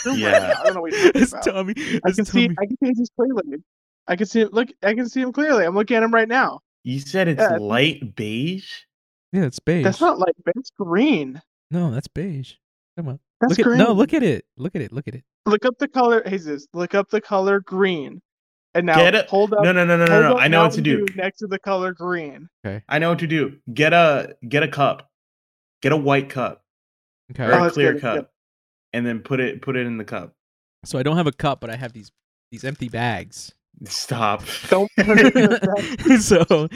room 0.05 0.17
Yeah. 0.19 0.55
I 0.59 0.63
don't 0.65 0.75
know 0.75 0.81
what 0.81 0.91
you're 0.91 1.11
It's 1.15 1.31
talking 1.31 1.51
about. 1.51 1.55
Tommy. 1.55 1.73
I 1.77 2.09
It's 2.09 2.15
can 2.17 2.25
see. 2.25 2.49
I 2.59 2.65
can 2.65 2.77
see 2.83 2.89
Jesus 2.89 3.09
clearly. 3.15 3.63
I 4.07 4.15
can 4.15 4.25
see 4.25 4.41
him. 4.41 4.49
Look, 4.51 4.69
I 4.83 4.93
can 4.93 5.07
see 5.07 5.21
him 5.21 5.31
clearly. 5.31 5.65
I'm 5.65 5.75
looking 5.75 5.95
at 5.97 6.03
him 6.03 6.13
right 6.13 6.27
now. 6.27 6.59
You 6.83 6.99
said 6.99 7.27
it's 7.27 7.39
Yeah. 7.39 7.57
light 7.57 8.15
beige. 8.15 8.69
Yeah, 9.31 9.45
it's 9.45 9.59
beige. 9.59 9.83
That's 9.85 10.01
not 10.01 10.19
like 10.19 10.35
that's 10.45 10.71
green. 10.77 11.41
No, 11.71 11.89
that's 11.91 12.07
beige. 12.07 12.53
Come 12.97 13.07
on. 13.07 13.19
That's 13.43 13.51
look 13.51 13.59
at 13.59 13.63
green. 13.65 13.77
no. 13.79 13.91
Look 13.93 14.13
at 14.13 14.23
it. 14.23 14.45
Look 14.57 14.75
at 14.75 14.81
it. 14.81 14.91
Look 14.91 15.07
at 15.07 15.15
it. 15.15 15.23
Look 15.45 15.65
up 15.65 15.75
the 15.79 15.87
color, 15.87 16.23
Jesus. 16.27 16.67
Look 16.73 16.95
up 16.95 17.09
the 17.09 17.21
color 17.21 17.59
green, 17.59 18.21
and 18.73 18.85
now 18.85 18.97
Get 18.97 19.15
it? 19.15 19.29
hold 19.29 19.53
up. 19.53 19.63
No, 19.63 19.71
no, 19.71 19.85
no, 19.85 19.97
no, 19.97 20.05
no, 20.05 20.21
no. 20.21 20.37
I 20.37 20.47
know 20.47 20.63
what 20.63 20.73
to 20.73 20.81
do. 20.81 21.05
Next 21.15 21.39
to 21.39 21.47
the 21.47 21.59
color 21.59 21.93
green. 21.93 22.47
Okay. 22.65 22.83
I 22.87 22.99
know 22.99 23.09
what 23.09 23.19
to 23.19 23.27
do. 23.27 23.57
Get 23.73 23.93
a 23.93 24.35
get 24.47 24.63
a 24.63 24.67
cup. 24.67 25.09
Get 25.81 25.91
a 25.91 25.97
white 25.97 26.29
cup 26.29 26.63
Okay. 27.31 27.43
or 27.45 27.53
Oh, 27.53 27.65
a 27.67 27.71
clear 27.71 27.93
good, 27.93 28.01
that's 28.01 28.17
cup, 28.21 28.31
and 28.93 29.05
then 29.05 29.19
put 29.19 29.39
it 29.39 29.61
put 29.61 29.75
it 29.75 29.85
in 29.85 29.97
the 29.97 30.05
cup. 30.05 30.33
So 30.85 30.97
I 30.97 31.03
don't 31.03 31.17
have 31.17 31.27
a 31.27 31.31
cup, 31.31 31.59
but 31.59 31.69
I 31.69 31.75
have 31.75 31.93
these 31.93 32.11
these 32.51 32.63
empty 32.63 32.87
bags. 32.89 33.53
Stop. 33.85 34.43
Don't 34.69 34.89
put 34.97 35.17
it 35.19 35.35
in 35.35 35.49
the 35.49 36.17
so. 36.21 36.67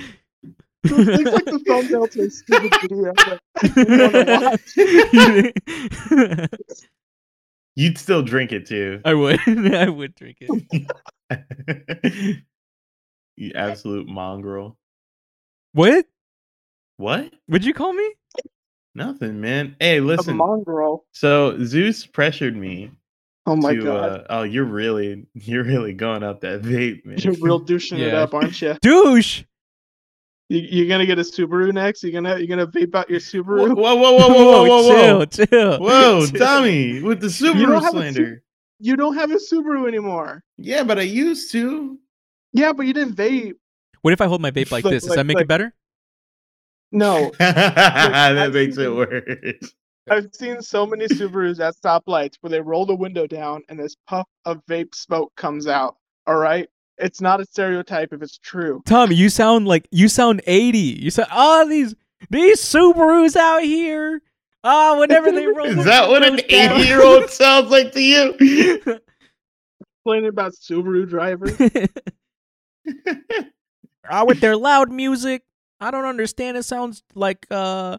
It 0.91 1.24
looks 1.24 1.32
like 1.32 1.46
the 1.46 1.60
thumbnail 1.67 2.08
to 2.08 2.22
a 2.24 2.29
stupid 2.29 2.74
video. 2.82 3.13
that 3.13 3.39
I 6.01 6.17
wanna 6.17 6.39
watch. 6.39 6.50
You'd 7.75 7.98
still 7.98 8.24
drink 8.24 8.51
it 8.51 8.65
too. 8.65 9.01
I 9.06 9.13
would. 9.13 9.39
I 9.74 9.88
would 9.89 10.15
drink 10.15 10.38
it. 10.41 10.84
you 13.36 13.51
absolute 13.53 14.08
mongrel. 14.08 14.77
What? 15.74 16.06
What? 16.98 17.32
What'd 17.46 17.65
you 17.65 17.74
call 17.74 17.94
me? 17.94 18.13
Nothing, 18.96 19.39
man. 19.39 19.75
Hey, 19.79 20.00
listen. 20.00 20.34
A 20.34 20.38
mongrel. 20.38 21.06
So 21.12 21.63
Zeus 21.63 22.08
pressured 22.08 22.56
me 22.58 22.91
Oh 23.46 23.56
my 23.56 23.75
to. 23.75 23.84
god. 23.84 24.10
Uh, 24.10 24.24
oh, 24.29 24.44
you're 24.44 24.65
really, 24.65 25.25
you're 25.34 25.63
really 25.63 25.94
going 25.94 26.22
up 26.24 26.41
that 26.41 26.62
vape, 26.63 27.06
man. 27.06 27.17
You're 27.20 27.36
real 27.39 27.60
douching 27.60 28.00
it 28.00 28.13
up, 28.13 28.34
aren't 28.34 28.62
you? 28.62 28.75
Douche. 28.82 29.44
You? 30.49 30.59
You're 30.61 30.87
gonna 30.87 31.05
get 31.05 31.19
a 31.19 31.23
Subaru 31.23 31.73
next. 31.73 32.03
You're 32.03 32.11
gonna 32.13 32.37
you're 32.37 32.47
gonna 32.47 32.67
vape 32.67 32.95
out 32.95 33.09
your 33.09 33.19
Subaru. 33.19 33.75
whoa, 33.75 33.95
whoa, 33.95 33.95
whoa, 33.95 34.27
whoa, 34.27 34.63
whoa, 34.63 34.83
whoa, 34.83 35.25
chill, 35.25 35.45
chill. 35.47 35.79
whoa, 35.79 36.25
chill. 36.31 36.39
Tommy, 36.39 37.01
with 37.01 37.19
the 37.21 37.27
don't 37.27 37.55
Subaru 37.57 37.73
have 37.81 37.85
a 37.85 37.97
slander. 37.97 38.43
You 38.79 38.95
don't 38.95 39.15
have 39.15 39.31
a 39.31 39.35
Subaru 39.35 39.87
anymore. 39.87 40.43
Yeah, 40.57 40.83
but 40.83 40.99
I 40.99 41.03
used 41.03 41.51
to. 41.53 41.97
Yeah, 42.53 42.73
but 42.73 42.85
you 42.85 42.93
didn't 42.93 43.15
vape. 43.15 43.53
What 44.03 44.13
if 44.13 44.21
I 44.21 44.27
hold 44.27 44.41
my 44.41 44.51
vape 44.51 44.71
like 44.71 44.85
Like- 44.85 44.93
this? 44.93 45.03
Does 45.03 45.09
like- 45.11 45.17
that 45.17 45.25
make 45.25 45.35
like- 45.35 45.43
it 45.45 45.47
better? 45.47 45.73
No, 46.91 47.31
that 47.39 48.51
makes 48.53 48.77
it 48.77 48.93
worse. 48.93 49.73
I've 50.09 50.29
seen 50.33 50.61
so 50.61 50.85
many 50.85 51.05
Subarus 51.07 51.59
at 51.59 51.75
stoplights 51.75 52.35
where 52.39 52.49
they 52.49 52.61
roll 52.61 52.85
the 52.85 52.95
window 52.95 53.27
down 53.27 53.61
and 53.67 53.77
this 53.77 53.95
puff 54.07 54.25
of 54.45 54.61
vape 54.69 54.95
smoke 54.95 55.33
comes 55.35 55.67
out. 55.67 55.97
All 56.27 56.37
right, 56.37 56.69
it's 56.97 57.21
not 57.21 57.39
a 57.39 57.45
stereotype 57.45 58.13
if 58.13 58.21
it's 58.21 58.37
true. 58.37 58.81
Tommy, 58.85 59.15
you 59.15 59.29
sound 59.29 59.67
like 59.67 59.87
you 59.91 60.07
sound 60.07 60.41
80. 60.47 60.77
You 60.77 61.09
sound 61.11 61.29
oh 61.31 61.67
these 61.67 61.95
these 62.29 62.61
Subarus 62.61 63.35
out 63.35 63.63
here. 63.63 64.21
Ah, 64.63 64.97
whenever 64.99 65.31
they 65.31 65.45
roll. 65.55 65.65
Is 65.65 65.85
that 65.85 66.09
what 66.09 66.23
an 66.23 66.39
80 66.49 66.87
year 66.87 67.03
old 67.03 67.29
sounds 67.29 67.69
like 67.69 67.91
to 67.93 68.01
you? 68.01 68.33
Complaining 70.03 70.29
about 70.29 70.53
Subaru 70.53 71.07
drivers. 71.07 71.55
ah, 74.09 74.25
with 74.25 74.39
their 74.39 74.57
loud 74.57 74.91
music. 74.91 75.43
I 75.79 75.91
don't 75.91 76.05
understand. 76.05 76.57
It 76.57 76.63
sounds 76.63 77.03
like 77.13 77.45
uh 77.51 77.97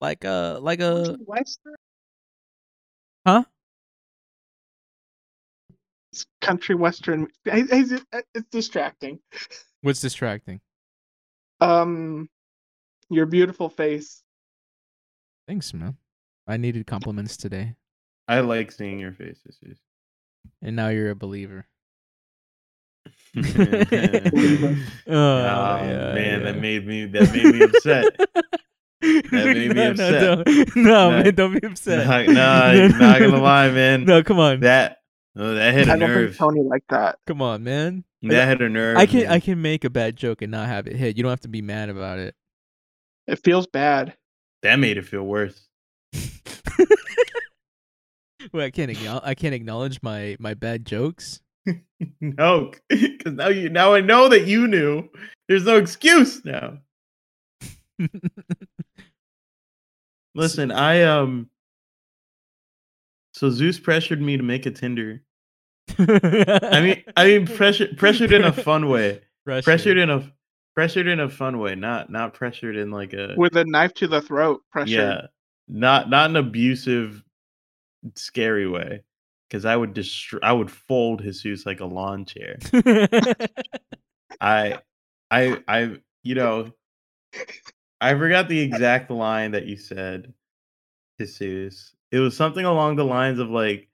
like 0.00 0.24
uh 0.24 0.58
like 0.60 0.80
a 0.80 1.16
Western? 1.26 1.74
Huh? 3.26 3.44
It's 6.14 6.26
country 6.40 6.76
western. 6.76 7.26
Hey, 7.44 7.62
hey, 7.68 7.80
It's 7.80 8.04
it's 8.36 8.48
distracting. 8.52 9.18
what's 9.82 10.00
distracting? 10.00 10.60
Um, 11.60 12.28
your 13.10 13.26
beautiful 13.26 13.68
face. 13.68 14.22
Thanks, 15.48 15.74
man. 15.74 15.96
I 16.46 16.56
needed 16.56 16.86
compliments 16.86 17.36
today. 17.36 17.74
I 18.28 18.40
like 18.40 18.70
seeing 18.70 19.00
your 19.00 19.10
faces. 19.10 19.58
And 20.62 20.76
now 20.76 20.86
you're 20.90 21.10
a 21.10 21.16
believer. 21.16 21.66
oh, 23.36 23.42
Oh, 25.08 25.76
man, 26.14 26.44
that 26.44 26.58
made 26.60 26.86
me 26.86 27.06
that 27.06 27.32
made 27.32 27.54
me 27.56 27.62
upset. 27.64 28.04
That 29.00 29.32
made 29.32 29.74
me 29.74 29.82
upset. 29.86 30.22
No, 30.22 30.44
don't, 30.44 30.76
no, 30.76 30.82
No. 30.82 31.10
man, 31.24 31.34
don't 31.34 31.60
be 31.60 31.66
upset. 31.66 32.06
Not, 32.28 32.28
nah, 32.28 32.86
not 32.98 33.18
gonna 33.18 33.42
lie, 33.42 33.70
man. 33.72 34.04
No, 34.04 34.22
come 34.22 34.38
on. 34.38 34.60
That 34.60 34.98
oh, 35.36 35.54
that 35.54 35.74
hit 35.74 35.88
a 35.88 35.92
I 35.92 35.96
don't 35.96 36.08
think 36.08 36.20
nerve. 36.20 36.36
Tony 36.36 36.62
like 36.62 36.84
that. 36.88 37.18
Come 37.26 37.42
on, 37.42 37.64
man. 37.64 38.04
That 38.22 38.48
hit 38.48 38.62
a 38.62 38.68
nerve. 38.68 38.96
I 38.96 39.06
can 39.06 39.24
man. 39.24 39.30
I 39.32 39.40
can 39.40 39.60
make 39.60 39.84
a 39.84 39.90
bad 39.90 40.16
joke 40.16 40.42
and 40.42 40.50
not 40.50 40.66
have 40.66 40.86
it 40.86 40.96
hit. 40.96 41.16
You 41.16 41.22
don't 41.22 41.30
have 41.30 41.40
to 41.40 41.48
be 41.48 41.62
mad 41.62 41.88
about 41.90 42.18
it. 42.18 42.34
It 43.26 43.36
feels 43.44 43.66
bad. 43.66 44.16
That 44.62 44.78
made 44.78 44.96
it 44.96 45.06
feel 45.06 45.24
worse. 45.24 45.68
Well, 48.52 48.64
I 48.64 48.70
can't 48.70 48.90
acknow- 48.90 49.22
I 49.24 49.34
can't 49.34 49.54
acknowledge 49.54 50.00
my 50.02 50.36
my 50.38 50.54
bad 50.54 50.84
jokes. 50.84 51.40
no, 52.20 52.72
because 52.88 53.32
now 53.32 53.48
you 53.48 53.68
now 53.68 53.94
I 53.94 54.00
know 54.00 54.28
that 54.28 54.46
you 54.46 54.68
knew. 54.68 55.08
There's 55.48 55.64
no 55.64 55.76
excuse 55.76 56.44
now. 56.44 56.78
Listen, 60.34 60.70
I 60.70 61.02
um. 61.02 61.48
So 63.34 63.50
Zeus 63.50 63.80
pressured 63.80 64.22
me 64.22 64.36
to 64.36 64.42
make 64.42 64.64
a 64.64 64.70
Tinder. 64.70 65.22
I 65.98 66.80
mean, 66.80 67.02
I 67.16 67.26
mean, 67.26 67.46
pressure, 67.46 67.88
pressured 67.96 68.32
in 68.32 68.44
a 68.44 68.52
fun 68.52 68.88
way. 68.88 69.20
Pressure. 69.44 69.64
Pressured 69.64 69.98
in 69.98 70.08
a, 70.08 70.32
pressured 70.74 71.08
in 71.08 71.20
a 71.20 71.28
fun 71.28 71.58
way. 71.58 71.74
Not, 71.74 72.10
not 72.10 72.34
pressured 72.34 72.76
in 72.76 72.90
like 72.90 73.12
a. 73.12 73.34
With 73.36 73.56
a 73.56 73.64
knife 73.64 73.92
to 73.94 74.06
the 74.06 74.22
throat. 74.22 74.62
Pressure. 74.70 74.90
Yeah, 74.90 75.20
not 75.68 76.08
not 76.08 76.30
an 76.30 76.36
abusive, 76.36 77.22
scary 78.14 78.68
way. 78.68 79.02
Because 79.48 79.64
I 79.66 79.76
would 79.76 79.94
destroy, 79.94 80.40
I 80.42 80.52
would 80.52 80.70
fold 80.70 81.20
his 81.20 81.42
Jesus 81.42 81.66
like 81.66 81.80
a 81.80 81.84
lawn 81.84 82.24
chair. 82.24 82.58
I, 84.40 84.78
I, 85.30 85.62
I, 85.68 85.96
you 86.22 86.34
know, 86.34 86.72
I 88.00 88.14
forgot 88.14 88.48
the 88.48 88.58
exact 88.58 89.10
line 89.10 89.52
that 89.52 89.66
you 89.66 89.76
said, 89.76 90.32
Jesus. 91.18 91.93
It 92.12 92.18
was 92.20 92.36
something 92.36 92.64
along 92.64 92.96
the 92.96 93.04
lines 93.04 93.38
of 93.38 93.50
like, 93.50 93.88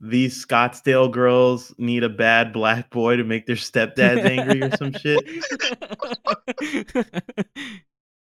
these 0.00 0.44
Scottsdale 0.44 1.10
girls 1.10 1.74
need 1.78 2.04
a 2.04 2.08
bad 2.10 2.52
black 2.52 2.90
boy 2.90 3.16
to 3.16 3.24
make 3.24 3.46
their 3.46 3.56
stepdads 3.56 4.24
angry 4.24 4.62
or 4.62 4.76
some 4.76 4.92
shit. 4.92 5.26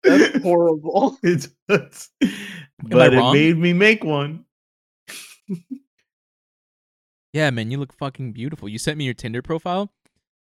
That's 0.04 0.42
horrible. 0.44 1.18
It's, 1.24 1.50
it's- 1.70 2.10
but 2.84 3.14
it 3.14 3.18
made 3.34 3.58
me 3.58 3.74
make 3.74 4.04
one. 4.04 4.46
yeah, 7.34 7.50
man, 7.50 7.72
you 7.72 7.78
look 7.78 7.94
fucking 7.94 8.34
beautiful. 8.34 8.70
You 8.70 8.78
sent 8.78 8.98
me 8.98 9.06
your 9.06 9.14
Tinder 9.14 9.42
profile, 9.42 9.92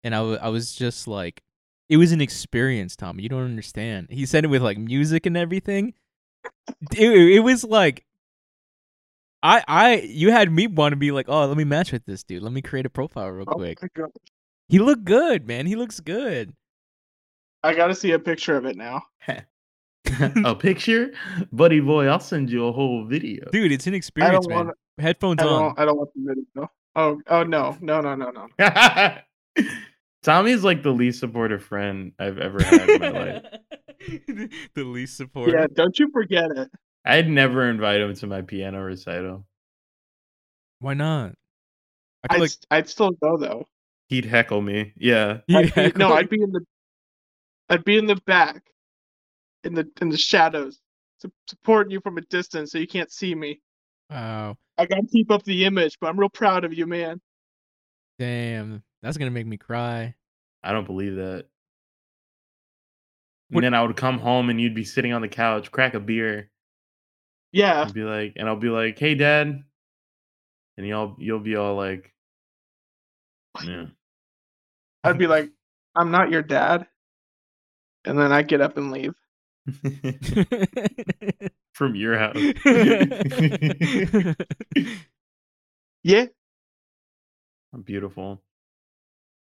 and 0.05 0.15
I 0.15 0.21
wa- 0.23 0.39
I 0.41 0.49
was 0.49 0.75
just 0.75 1.09
like, 1.09 1.43
it 1.89 1.97
was 1.97 2.13
an 2.13 2.21
experience, 2.21 2.97
Tommy. 2.97 3.25
You 3.25 3.29
don't 3.29 3.45
understand. 3.45 4.09
He 4.11 4.27
sent 4.27 4.47
it 4.47 4.49
with 4.49 4.63
like 4.63 4.79
music 4.79 5.27
and 5.27 5.37
everything. 5.37 5.95
It, 6.97 7.11
it 7.11 7.41
was 7.41 7.65
like, 7.65 8.05
I 9.43 9.65
I 9.67 9.97
you 10.01 10.31
had 10.31 10.51
me 10.53 10.67
want 10.67 10.93
to 10.93 10.97
be 10.97 11.13
like, 11.13 11.27
oh, 11.29 11.47
let 11.47 11.57
me 11.57 11.65
match 11.65 11.93
with 11.93 12.05
this 12.07 12.23
dude. 12.23 12.43
Let 12.43 12.53
me 12.53 12.63
create 12.63 12.87
a 12.87 12.91
profile 12.91 13.29
real 13.29 13.45
Oh 13.49 13.55
quick. 13.55 13.81
my 13.83 13.89
God. 13.95 14.11
He 14.69 14.79
looked 14.79 15.05
good, 15.05 15.47
man. 15.47 15.67
He 15.67 15.77
looks 15.77 16.01
good. 16.01 16.53
I 17.63 17.75
gotta 17.75 17.95
see 17.95 18.13
a 18.13 18.19
picture 18.19 18.57
of 18.57 18.65
it 18.67 18.77
now. 18.77 19.03
a 20.45 20.55
picture, 20.55 21.13
buddy 21.53 21.81
boy. 21.81 22.07
I'll 22.07 22.21
send 22.21 22.51
you 22.51 22.67
a 22.67 22.73
whole 22.73 23.05
video. 23.07 23.45
Dude, 23.53 23.73
it's 23.73 23.87
an 23.87 23.95
experience, 23.95 24.47
man. 24.49 24.67
want. 24.67 24.79
Headphones 24.99 25.43
I 25.43 25.47
on. 25.47 25.63
don't. 25.63 25.79
I 25.79 25.85
don't 25.85 25.97
want 25.97 26.11
the 26.15 26.23
video. 26.27 26.71
Oh. 26.97 27.21
Oh 27.27 27.43
no. 27.43 27.77
No. 27.81 28.01
No. 28.01 28.15
No. 28.15 28.31
No. 28.31 28.47
Tommy's 30.23 30.63
like 30.63 30.83
the 30.83 30.91
least 30.91 31.21
supportive 31.21 31.63
friend 31.63 32.13
I've 32.19 32.39
ever 32.39 32.63
had 32.63 32.89
in 32.91 33.01
my 33.01 33.09
life. 33.11 33.43
the 34.75 34.85
least 34.85 35.17
supportive. 35.17 35.55
Yeah. 35.55 35.67
Don't 35.73 35.99
you 35.99 36.11
forget 36.13 36.51
it. 36.57 36.71
I'd 37.05 37.29
never 37.29 37.69
invite 37.69 38.01
him 38.01 38.15
to 38.15 38.27
my 38.27 38.43
piano 38.43 38.81
recital. 38.83 39.47
Why 40.81 40.95
not? 40.95 41.35
I 42.29 42.35
I'd, 42.35 42.41
like 42.41 42.51
st- 42.51 42.67
I'd 42.71 42.89
still 42.89 43.11
go 43.13 43.37
though. 43.37 43.67
He'd 44.09 44.25
heckle 44.27 44.61
me. 44.61 44.93
Yeah. 44.97 45.39
I'd 45.55 45.75
be- 45.75 45.93
no. 45.97 46.13
I'd 46.13 46.29
be 46.29 46.43
in 46.43 46.51
the. 46.53 46.61
I'd 47.69 47.85
be 47.85 47.97
in 47.97 48.07
the 48.07 48.17
back, 48.27 48.63
in 49.65 49.75
the 49.75 49.89
in 50.01 50.09
the 50.09 50.19
shadows, 50.19 50.81
su- 51.23 51.33
supporting 51.49 51.93
you 51.93 52.01
from 52.01 52.19
a 52.19 52.23
distance 52.23 52.73
so 52.73 52.79
you 52.79 52.89
can't 52.89 53.13
see 53.13 53.35
me. 53.35 53.61
Wow. 54.11 54.57
I 54.77 54.87
gotta 54.87 55.07
keep 55.07 55.31
up 55.31 55.45
the 55.45 55.65
image, 55.65 55.97
but 56.01 56.09
I'm 56.09 56.19
real 56.19 56.29
proud 56.31 56.65
of 56.65 56.75
you, 56.75 56.87
man. 56.87 57.21
Damn. 58.19 58.83
That's 59.03 59.17
gonna 59.17 59.31
make 59.31 59.47
me 59.47 59.57
cry. 59.57 60.15
I 60.63 60.73
don't 60.73 60.87
believe 60.87 61.15
that. 61.17 61.47
What- 63.51 63.65
And 63.65 63.65
then 63.65 63.75
I 63.75 63.83
would 63.83 63.97
come 63.97 64.19
home 64.19 64.51
and 64.51 64.61
you'd 64.61 64.75
be 64.75 64.85
sitting 64.85 65.13
on 65.13 65.23
the 65.23 65.29
couch, 65.29 65.71
crack 65.71 65.95
a 65.95 66.01
beer, 66.01 66.51
Yeah. 67.53 67.83
and 67.83 67.93
be 67.95 68.03
like, 68.03 68.35
and 68.37 68.49
I'll 68.49 68.57
be 68.57 68.69
like, 68.69 68.99
"Hey, 68.99 69.15
Dad," 69.15 69.63
and 70.77 70.87
you'll 70.87 71.17
you'll 71.19 71.41
be 71.41 71.57
all 71.57 71.75
like, 71.77 72.13
"Yeah." 73.65 73.87
I'd 75.05 75.19
be 75.19 75.27
like, 75.27 75.51
I'm 75.97 76.11
not 76.11 76.31
your 76.31 76.43
dad. 76.43 76.87
And 78.05 78.19
then 78.19 78.33
I 78.33 78.43
get 78.43 78.61
up 78.61 78.77
and 78.77 78.93
leave. 78.93 79.15
From 81.73 81.95
your 81.95 82.19
house. 82.19 82.37
Yeah. 86.03 86.27
Beautiful. 87.85 88.41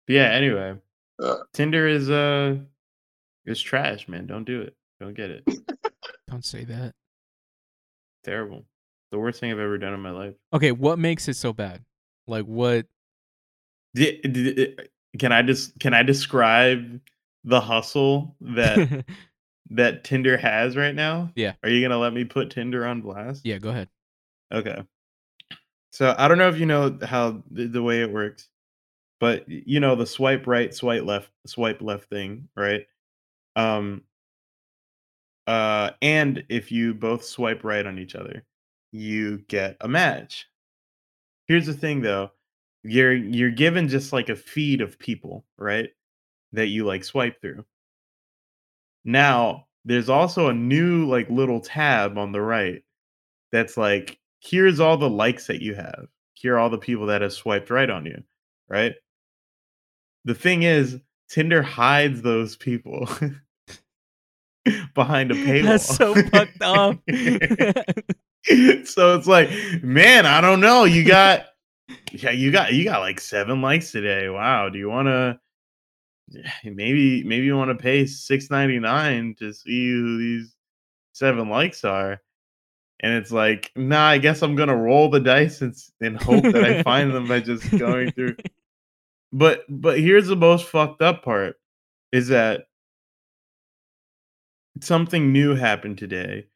But 0.06 0.12
yeah, 0.14 0.30
anyway. 0.32 0.74
Uh. 1.22 1.36
Tinder 1.52 1.86
is 1.86 2.10
uh 2.10 2.56
is 3.46 3.60
trash, 3.60 4.08
man. 4.08 4.26
Don't 4.26 4.44
do 4.44 4.62
it. 4.62 4.74
Don't 5.00 5.14
get 5.14 5.30
it. 5.30 5.44
Don't 6.28 6.44
say 6.44 6.64
that. 6.64 6.94
Terrible. 8.28 8.64
The 9.10 9.18
worst 9.18 9.40
thing 9.40 9.50
I've 9.50 9.58
ever 9.58 9.78
done 9.78 9.94
in 9.94 10.00
my 10.00 10.10
life. 10.10 10.34
Okay, 10.52 10.70
what 10.72 10.98
makes 10.98 11.28
it 11.28 11.36
so 11.36 11.52
bad? 11.54 11.82
Like 12.26 12.44
what? 12.44 12.86
Di- 13.94 14.20
di- 14.20 14.52
di- 14.52 14.76
Can 15.18 15.32
I 15.32 15.40
just 15.42 15.78
can 15.80 15.94
I 15.94 16.02
describe 16.02 17.00
the 17.44 17.60
hustle 17.60 18.36
that 18.42 19.04
that 19.70 20.04
Tinder 20.04 20.36
has 20.36 20.76
right 20.76 20.94
now? 20.94 21.32
Yeah. 21.34 21.54
Are 21.62 21.70
you 21.70 21.80
gonna 21.80 21.98
let 21.98 22.12
me 22.12 22.24
put 22.24 22.50
Tinder 22.50 22.86
on 22.86 23.00
blast? 23.00 23.46
yeah, 23.46 23.56
go 23.58 23.70
ahead. 23.70 23.88
Okay. 24.52 24.82
So 25.92 26.14
I 26.18 26.28
don't 26.28 26.36
know 26.38 26.48
if 26.50 26.60
you 26.60 26.66
know 26.66 26.98
how 27.02 27.42
the, 27.50 27.66
the 27.66 27.82
way 27.82 28.02
it 28.02 28.12
works, 28.12 28.48
but 29.20 29.48
you 29.48 29.80
know 29.80 29.94
the 29.96 30.06
swipe 30.06 30.46
right, 30.46 30.72
swipe 30.74 31.04
left, 31.04 31.30
swipe 31.46 31.80
left 31.80 32.10
thing, 32.10 32.48
right? 32.54 32.86
Um. 33.56 34.02
Uh, 35.48 35.92
and 36.02 36.44
if 36.50 36.70
you 36.70 36.92
both 36.92 37.24
swipe 37.24 37.64
right 37.64 37.86
on 37.86 37.98
each 37.98 38.14
other, 38.14 38.44
you 38.92 39.38
get 39.48 39.78
a 39.80 39.88
match. 39.88 40.46
Here's 41.46 41.64
the 41.64 41.72
thing, 41.72 42.02
though: 42.02 42.32
you're 42.84 43.14
you're 43.14 43.50
given 43.50 43.88
just 43.88 44.12
like 44.12 44.28
a 44.28 44.36
feed 44.36 44.82
of 44.82 44.98
people, 44.98 45.46
right? 45.56 45.88
That 46.52 46.66
you 46.66 46.84
like 46.84 47.02
swipe 47.02 47.40
through. 47.40 47.64
Now, 49.06 49.68
there's 49.86 50.10
also 50.10 50.48
a 50.48 50.54
new 50.54 51.06
like 51.06 51.30
little 51.30 51.60
tab 51.60 52.18
on 52.18 52.32
the 52.32 52.42
right 52.42 52.82
that's 53.50 53.78
like 53.78 54.18
here's 54.40 54.80
all 54.80 54.98
the 54.98 55.08
likes 55.08 55.46
that 55.46 55.62
you 55.62 55.74
have. 55.74 56.08
Here 56.34 56.56
are 56.56 56.58
all 56.58 56.68
the 56.70 56.76
people 56.76 57.06
that 57.06 57.22
have 57.22 57.32
swiped 57.32 57.70
right 57.70 57.88
on 57.88 58.04
you, 58.04 58.22
right? 58.68 58.94
The 60.26 60.34
thing 60.34 60.64
is, 60.64 60.98
Tinder 61.30 61.62
hides 61.62 62.20
those 62.20 62.54
people 62.56 63.08
behind 64.94 65.30
a 65.30 65.34
paywall. 65.34 65.64
That's 65.64 65.96
so 65.96 66.14
fucked 66.14 66.62
up. 66.62 66.98
so 68.86 69.14
it's 69.16 69.26
like, 69.26 69.50
man, 69.82 70.26
I 70.26 70.40
don't 70.40 70.60
know. 70.60 70.84
You 70.84 71.04
got 71.04 71.46
yeah, 72.12 72.30
you 72.30 72.50
got 72.50 72.72
you 72.72 72.84
got 72.84 73.00
like 73.00 73.20
seven 73.20 73.62
likes 73.62 73.92
today. 73.92 74.28
Wow. 74.28 74.68
Do 74.68 74.78
you 74.78 74.88
wanna 74.88 75.40
maybe 76.64 77.24
maybe 77.24 77.46
you 77.46 77.56
want 77.56 77.70
to 77.70 77.82
pay 77.82 78.06
six 78.06 78.50
ninety 78.50 78.78
nine 78.78 79.34
to 79.38 79.52
see 79.52 79.90
who 79.90 80.18
these 80.18 80.54
seven 81.12 81.48
likes 81.48 81.84
are? 81.84 82.20
And 83.00 83.12
it's 83.12 83.30
like, 83.30 83.70
nah, 83.76 84.08
I 84.08 84.18
guess 84.18 84.42
I'm 84.42 84.56
gonna 84.56 84.76
roll 84.76 85.08
the 85.08 85.20
dice 85.20 85.62
and, 85.62 85.74
and 86.00 86.20
hope 86.20 86.42
that 86.42 86.64
I 86.64 86.82
find 86.82 87.14
them 87.14 87.28
by 87.28 87.40
just 87.40 87.70
going 87.78 88.12
through. 88.12 88.36
But 89.30 89.64
but 89.68 90.00
here's 90.00 90.28
the 90.28 90.36
most 90.36 90.64
fucked 90.68 91.02
up 91.02 91.22
part 91.22 91.56
is 92.12 92.28
that 92.28 92.67
something 94.80 95.32
new 95.32 95.54
happened 95.54 95.98
today 95.98 96.46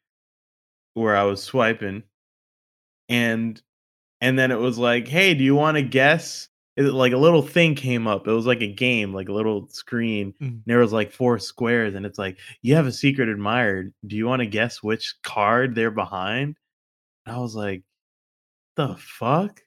where 0.93 1.15
I 1.15 1.23
was 1.23 1.43
swiping 1.43 2.03
and 3.09 3.61
and 4.21 4.39
then 4.39 4.51
it 4.51 4.59
was 4.59 4.77
like, 4.77 5.07
"Hey, 5.07 5.33
do 5.33 5.43
you 5.43 5.55
want 5.55 5.77
to 5.77 5.83
guess?" 5.83 6.49
It, 6.77 6.83
like 6.83 7.13
a 7.13 7.17
little 7.17 7.41
thing 7.43 7.75
came 7.75 8.07
up. 8.07 8.27
It 8.27 8.31
was 8.31 8.47
like 8.47 8.61
a 8.61 8.71
game, 8.73 9.13
like 9.13 9.29
a 9.29 9.33
little 9.33 9.67
screen. 9.69 10.33
Mm. 10.41 10.47
And 10.47 10.63
there 10.65 10.79
was 10.79 10.93
like 10.93 11.11
four 11.11 11.37
squares 11.39 11.95
and 11.95 12.05
it's 12.05 12.19
like, 12.19 12.39
"You 12.61 12.75
have 12.75 12.87
a 12.87 12.91
secret 12.91 13.29
admirer. 13.29 13.91
Do 14.07 14.15
you 14.15 14.25
want 14.27 14.41
to 14.41 14.47
guess 14.47 14.81
which 14.83 15.15
card 15.23 15.75
they're 15.75 15.91
behind?" 15.91 16.57
And 17.25 17.35
I 17.35 17.39
was 17.39 17.55
like, 17.55 17.83
"The 18.77 18.95
fuck?" 18.97 19.61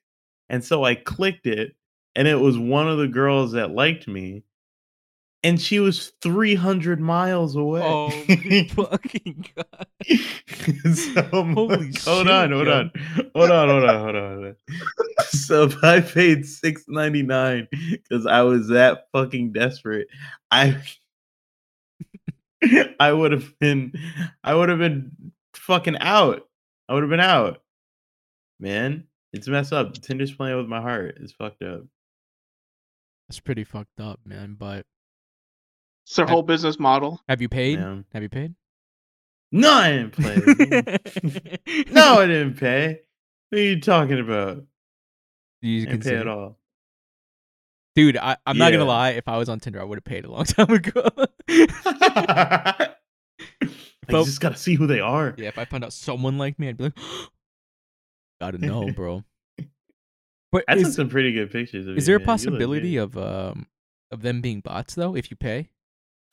And 0.48 0.64
so 0.64 0.84
I 0.84 0.94
clicked 0.96 1.46
it 1.46 1.76
and 2.16 2.26
it 2.28 2.36
was 2.36 2.58
one 2.58 2.88
of 2.88 2.98
the 2.98 3.08
girls 3.08 3.52
that 3.52 3.72
liked 3.72 4.08
me 4.08 4.42
and 5.42 5.60
she 5.60 5.78
was 5.78 6.12
300 6.22 7.00
miles 7.00 7.56
away. 7.56 7.82
oh 7.84 8.10
fucking 8.68 9.46
god. 9.54 9.86
so 10.94 11.22
Holy 11.22 11.76
like, 11.76 12.02
hold 12.02 12.28
on, 12.28 12.52
hold 12.52 12.66
yo. 12.66 12.72
on, 12.72 12.90
hold 13.34 13.50
on, 13.50 13.68
hold 13.68 13.84
on, 13.84 14.00
hold 14.00 14.16
on, 14.16 14.32
hold 14.32 14.44
on. 14.46 14.56
so 15.28 15.64
if 15.64 15.82
I 15.84 16.00
paid 16.00 16.46
six 16.46 16.84
ninety 16.88 17.22
nine 17.22 17.68
because 17.70 18.26
I 18.26 18.42
was 18.42 18.68
that 18.68 19.06
fucking 19.12 19.52
desperate, 19.52 20.08
I 20.50 20.82
I 22.98 23.12
would 23.12 23.32
have 23.32 23.58
been, 23.58 23.92
I 24.42 24.54
would 24.54 24.68
have 24.68 24.78
been 24.78 25.32
fucking 25.54 25.98
out. 25.98 26.48
I 26.88 26.94
would 26.94 27.02
have 27.02 27.10
been 27.10 27.20
out, 27.20 27.62
man. 28.58 29.04
It's 29.32 29.48
messed 29.48 29.72
up. 29.72 29.92
Tinder's 29.94 30.32
playing 30.32 30.56
with 30.56 30.66
my 30.66 30.80
heart. 30.80 31.18
It's 31.20 31.32
fucked 31.32 31.62
up. 31.62 31.82
That's 33.28 33.40
pretty 33.40 33.64
fucked 33.64 34.00
up, 34.00 34.20
man. 34.24 34.56
But 34.58 34.86
It's 36.06 36.14
their 36.16 36.26
I- 36.26 36.30
whole 36.30 36.42
business 36.42 36.78
model. 36.78 37.20
have 37.28 37.42
you 37.42 37.48
paid? 37.48 37.78
Man. 37.80 38.04
Have 38.14 38.22
you 38.22 38.28
paid? 38.28 38.54
No, 39.52 39.70
I 39.70 39.90
didn't 39.92 40.12
pay. 40.16 41.84
no, 41.90 42.20
I 42.20 42.26
didn't 42.26 42.54
pay. 42.58 43.00
What 43.50 43.58
are 43.58 43.62
you 43.62 43.80
talking 43.80 44.18
about? 44.20 44.64
You 45.62 45.82
I 45.82 45.84
didn't 45.84 45.86
pay 45.86 45.92
consider- 45.92 46.18
at 46.20 46.28
all. 46.28 46.58
Dude, 47.94 48.18
I, 48.18 48.36
I'm 48.44 48.58
not 48.58 48.72
gonna 48.72 48.84
lie. 48.84 49.10
If 49.10 49.26
I 49.26 49.38
was 49.38 49.48
on 49.48 49.58
Tinder, 49.58 49.80
I 49.80 49.84
would 49.84 49.96
have 49.96 50.04
paid 50.04 50.24
a 50.26 50.30
long 50.30 50.44
time 50.44 50.70
ago. 50.70 51.08
Like, 54.08 54.12
But- 54.12 54.18
you 54.20 54.24
just 54.26 54.40
gotta 54.40 54.56
see 54.56 54.74
who 54.74 54.86
they 54.86 55.00
are. 55.00 55.34
Yeah, 55.36 55.48
if 55.48 55.58
I 55.58 55.64
found 55.64 55.82
out 55.84 55.92
someone 55.92 56.38
like 56.38 56.58
me, 56.60 56.68
I'd 56.68 56.76
be 56.76 56.84
like, 56.84 56.98
gotta 58.40 58.58
know, 58.58 58.92
bro. 58.92 59.24
But 60.52 60.64
I 60.68 60.76
took 60.76 60.92
some 60.92 61.08
pretty 61.08 61.32
good 61.32 61.50
pictures. 61.50 61.88
Of 61.88 61.96
is 61.98 62.06
you, 62.06 62.12
there 62.12 62.16
a 62.16 62.18
man. 62.20 62.24
You 62.24 62.26
look 62.26 62.26
possibility 62.26 62.96
of 62.98 63.16
um 63.18 63.66
of 64.12 64.22
them 64.22 64.40
being 64.40 64.60
bots 64.60 64.94
though 64.94 65.16
if 65.16 65.30
you 65.30 65.36
pay? 65.36 65.70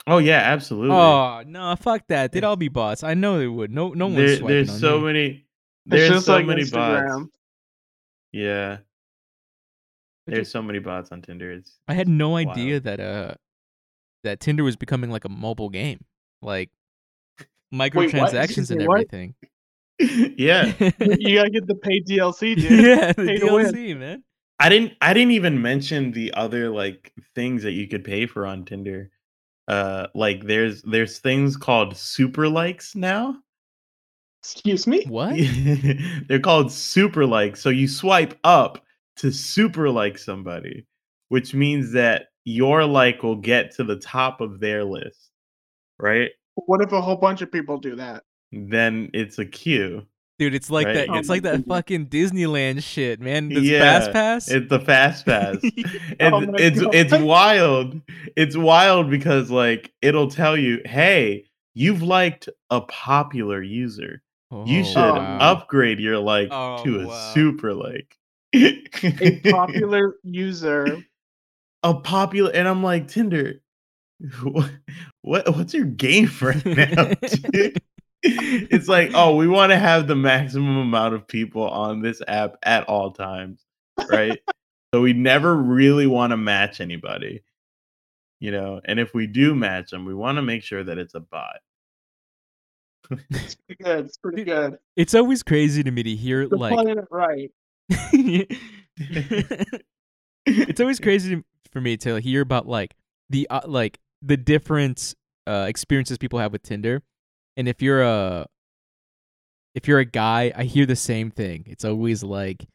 Oh 0.06 0.18
yeah, 0.18 0.40
absolutely. 0.40 0.96
Oh 0.96 1.44
no, 1.46 1.76
fuck 1.78 2.08
that. 2.10 2.32
They'd 2.32 2.44
all 2.44 2.56
be 2.58 2.68
bots. 2.68 3.04
I 3.04 3.14
know 3.14 3.38
they 3.40 3.48
would. 3.48 3.72
No, 3.72 3.90
no 3.90 4.08
one's 4.08 4.18
There- 4.18 4.28
swiping 4.38 4.48
there's 4.48 4.70
on 4.70 4.80
so 4.80 5.00
me. 5.00 5.06
many. 5.06 5.46
There's 5.86 6.10
just 6.10 6.26
so 6.26 6.34
like 6.34 6.46
many 6.46 6.64
bots. 6.70 7.30
Yeah, 8.32 8.78
But 10.26 10.36
there's 10.36 10.48
dude, 10.48 10.52
so 10.52 10.62
many 10.62 10.80
bots 10.80 11.12
on 11.12 11.22
Tinder. 11.22 11.52
It's 11.52 11.78
I 11.88 11.94
had 11.94 12.08
no 12.08 12.30
wild. 12.30 12.48
idea 12.50 12.80
that 12.80 13.00
uh 13.00 13.34
that 14.24 14.40
Tinder 14.40 14.64
was 14.64 14.76
becoming 14.76 15.10
like 15.12 15.26
a 15.26 15.30
mobile 15.30 15.70
game, 15.70 16.04
like 16.42 16.70
what? 17.38 17.48
microtransactions 17.92 18.72
and 18.72 18.82
everything. 18.82 19.36
yeah. 20.00 20.74
you 21.00 21.36
gotta 21.38 21.50
get 21.52 21.68
the 21.68 21.76
paid 21.76 22.08
DLC, 22.08 22.56
dude. 22.58 22.86
yeah, 22.86 23.14
the 23.14 23.26
Pay. 23.26 23.38
DLC, 23.40 23.98
man. 23.98 24.24
I 24.60 24.70
didn't. 24.70 24.94
I 25.02 25.14
didn't 25.14 25.32
even 25.32 25.62
mention 25.62 26.12
the 26.12 26.34
other 26.34 26.70
like 26.70 27.14
things 27.36 27.64
that 27.64 27.72
you 27.74 27.88
could 27.88 28.04
pay 28.04 28.26
for 28.26 28.46
on 28.48 28.66
Tinder. 28.66 29.12
Uh, 29.68 30.08
like 30.14 30.46
there's 30.46 30.82
there's 30.84 31.20
things 31.20 31.56
called 31.56 31.96
super 31.96 32.50
likes 32.50 32.96
now. 32.96 33.38
Excuse 34.42 34.88
me. 34.88 35.06
What? 35.08 35.36
They're 36.28 36.40
called 36.40 36.72
super 36.72 37.26
likes. 37.26 37.62
So 37.62 37.70
you 37.70 37.88
swipe 37.88 38.38
up 38.44 38.84
to 39.18 39.32
super 39.32 39.90
like 39.90 40.18
somebody, 40.18 40.86
which 41.30 41.54
means 41.54 41.92
that 41.94 42.28
your 42.44 42.86
like 42.86 43.24
will 43.24 43.38
get 43.38 43.72
to 43.76 43.84
the 43.84 43.96
top 43.98 44.42
of 44.42 44.60
their 44.60 44.84
list, 44.84 45.32
right? 45.98 46.32
What 46.56 46.82
if 46.82 46.92
a 46.92 47.02
whole 47.02 47.16
bunch 47.16 47.42
of 47.42 47.52
people 47.52 47.78
do 47.78 47.96
that? 47.96 48.24
Then 48.52 49.10
it's 49.14 49.40
a 49.40 49.46
queue. 49.46 50.06
Dude, 50.40 50.56
it's 50.56 50.70
like 50.72 50.88
Right. 50.88 51.08
that. 51.08 51.16
It's 51.16 51.30
like 51.30 51.44
that 51.44 51.60
mm-hmm. 51.62 51.70
fucking 51.70 52.08
Disneyland 52.08 52.82
shit, 52.84 53.20
man. 53.22 53.50
This 53.50 53.64
Yeah, 53.64 53.80
fast 53.80 54.12
pass. 54.12 54.50
It's 54.52 54.68
the 54.70 54.80
fast 54.80 55.26
pass. 55.26 55.58
it's 55.64 56.20
Oh 56.22 56.42
it's 56.58 56.82
God. 56.82 56.96
it's 56.96 57.14
wild. 57.18 58.02
It's 58.36 58.58
wild 58.58 59.10
because 59.10 59.52
like 59.52 59.92
it'll 60.02 60.30
tell 60.30 60.58
you, 60.58 60.82
hey, 60.86 61.46
you've 61.76 62.02
liked 62.02 62.50
a 62.72 62.82
popular 62.82 63.62
user. 63.62 64.22
You 64.66 64.82
Oh, 64.82 64.84
should 64.84 64.96
wow. 64.96 65.38
upgrade 65.40 66.00
your 66.00 66.20
like 66.20 66.48
Oh, 66.52 66.84
to 66.84 67.02
a 67.02 67.08
wow. 67.08 67.32
super 67.34 67.74
like. 67.74 68.18
A 68.56 69.40
popular 69.52 70.16
user. 70.24 71.04
a 71.84 71.94
popular 71.96 72.52
and 72.54 72.68
I'm 72.68 72.84
like, 72.84 73.08
Tinder, 73.08 73.62
what, 74.44 74.72
what 75.22 75.56
what's 75.56 75.74
your 75.74 75.86
game 75.86 76.30
right 76.42 76.66
now? 76.66 77.12
dude?" 77.52 77.82
It's 78.24 78.88
like, 78.88 79.12
oh, 79.14 79.36
we 79.36 79.48
want 79.48 79.72
to 79.72 79.78
have 79.78 80.08
the 80.08 80.16
maximum 80.16 80.78
amount 80.78 81.14
of 81.14 81.28
people 81.28 81.68
on 81.70 82.02
this 82.02 82.22
app 82.28 82.56
at 82.64 82.88
all 82.88 83.12
times, 83.12 83.64
right? 84.10 84.40
so 84.94 85.02
we 85.02 85.14
never 85.14 85.56
really 85.56 86.08
want 86.08 86.32
to 86.32 86.38
match 86.38 86.80
anybody, 86.80 87.44
you 88.40 88.52
know. 88.52 88.80
And 88.86 89.00
if 89.00 89.14
we 89.14 89.28
do 89.28 89.54
match 89.56 89.92
them, 89.92 90.06
we 90.06 90.14
want 90.14 90.38
to 90.38 90.42
make 90.42 90.64
sure 90.64 90.84
that 90.84 90.98
it's 90.98 91.16
a 91.16 91.20
bot. 91.20 91.58
It's 93.32 93.56
pretty 93.56 93.84
good. 93.84 94.06
It's 94.06 94.18
pretty 94.18 94.44
good. 94.46 94.78
It's 94.96 95.14
always 95.14 95.44
crazy 95.44 95.84
to 95.84 95.92
me 95.92 96.04
to 96.04 96.16
hear 96.16 96.48
They're 96.48 96.58
like 96.58 96.74
playing 96.74 96.98
it 97.00 97.08
right. 97.12 97.52
it's 100.46 100.80
always 100.80 101.00
crazy 101.00 101.36
to- 101.36 101.46
for 101.72 101.82
me 101.82 101.98
to 101.98 102.16
hear 102.22 102.42
about 102.42 102.68
like 102.68 102.96
the 103.30 103.48
uh, 103.50 103.62
like 103.66 104.00
the 104.22 104.38
different 104.38 105.16
uh, 105.48 105.66
experiences 105.68 106.18
people 106.18 106.40
have 106.40 106.52
with 106.54 106.64
Tinder, 106.64 107.02
and 107.58 107.68
if 107.68 107.82
you're 107.82 108.02
a 108.02 108.48
if 109.76 109.88
you're 109.88 110.00
a 110.00 110.06
guy, 110.06 110.52
I 110.56 110.64
hear 110.64 110.86
the 110.86 110.96
same 110.96 111.32
thing. 111.32 111.66
It's 111.68 111.84
always 111.84 112.24
like, 112.24 112.66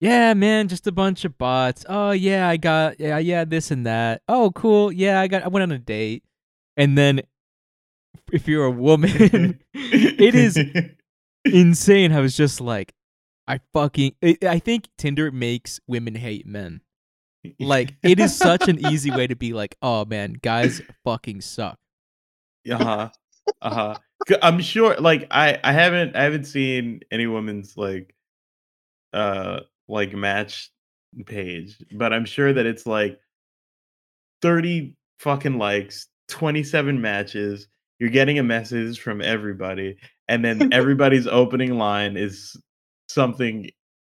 yeah, 0.00 0.34
man, 0.34 0.68
just 0.68 0.86
a 0.86 0.92
bunch 0.92 1.24
of 1.24 1.36
bots. 1.38 1.84
Oh 1.88 2.12
yeah, 2.12 2.48
I 2.48 2.56
got 2.56 2.98
yeah 3.00 3.18
yeah 3.18 3.44
this 3.44 3.70
and 3.70 3.86
that. 3.86 4.22
Oh 4.28 4.50
cool, 4.52 4.92
yeah, 4.92 5.20
I 5.20 5.28
got 5.28 5.44
I 5.44 5.48
went 5.48 5.62
on 5.62 5.72
a 5.72 5.78
date, 5.78 6.24
and 6.76 6.96
then 6.96 7.22
if 8.32 8.48
you're 8.48 8.64
a 8.64 8.70
woman, 8.70 9.60
it 9.74 10.34
is 10.34 10.58
insane 11.44 12.12
I 12.12 12.20
was 12.20 12.36
just 12.36 12.60
like 12.60 12.92
I 13.46 13.60
fucking 13.72 14.14
I 14.22 14.58
think 14.58 14.88
Tinder 14.96 15.30
makes 15.30 15.80
women 15.86 16.14
hate 16.14 16.46
men. 16.46 16.80
Like 17.60 17.94
it 18.02 18.18
is 18.18 18.34
such 18.34 18.68
an 18.68 18.84
easy 18.86 19.10
way 19.10 19.26
to 19.26 19.36
be 19.36 19.52
like, 19.52 19.76
"Oh 19.82 20.06
man, 20.06 20.34
guys 20.42 20.80
fucking 21.04 21.42
suck." 21.42 21.78
uh-huh 22.70 23.10
uh-huh. 23.62 23.94
I'm 24.42 24.60
sure 24.60 24.96
like 24.96 25.26
i 25.30 25.58
i 25.62 25.72
haven't 25.72 26.16
i 26.16 26.22
haven't 26.22 26.44
seen 26.44 27.00
any 27.10 27.26
woman's 27.26 27.76
like 27.76 28.14
uh 29.12 29.60
like 29.88 30.12
match 30.14 30.70
page 31.26 31.76
but 31.92 32.12
i'm 32.12 32.24
sure 32.24 32.52
that 32.52 32.66
it's 32.66 32.86
like 32.86 33.18
30 34.42 34.96
fucking 35.18 35.58
likes 35.58 36.08
27 36.28 37.00
matches 37.00 37.68
you're 37.98 38.10
getting 38.10 38.38
a 38.38 38.42
message 38.42 38.98
from 38.98 39.20
everybody 39.20 39.96
and 40.28 40.44
then 40.44 40.72
everybody's 40.72 41.26
opening 41.26 41.76
line 41.78 42.16
is 42.16 42.56
something 43.08 43.70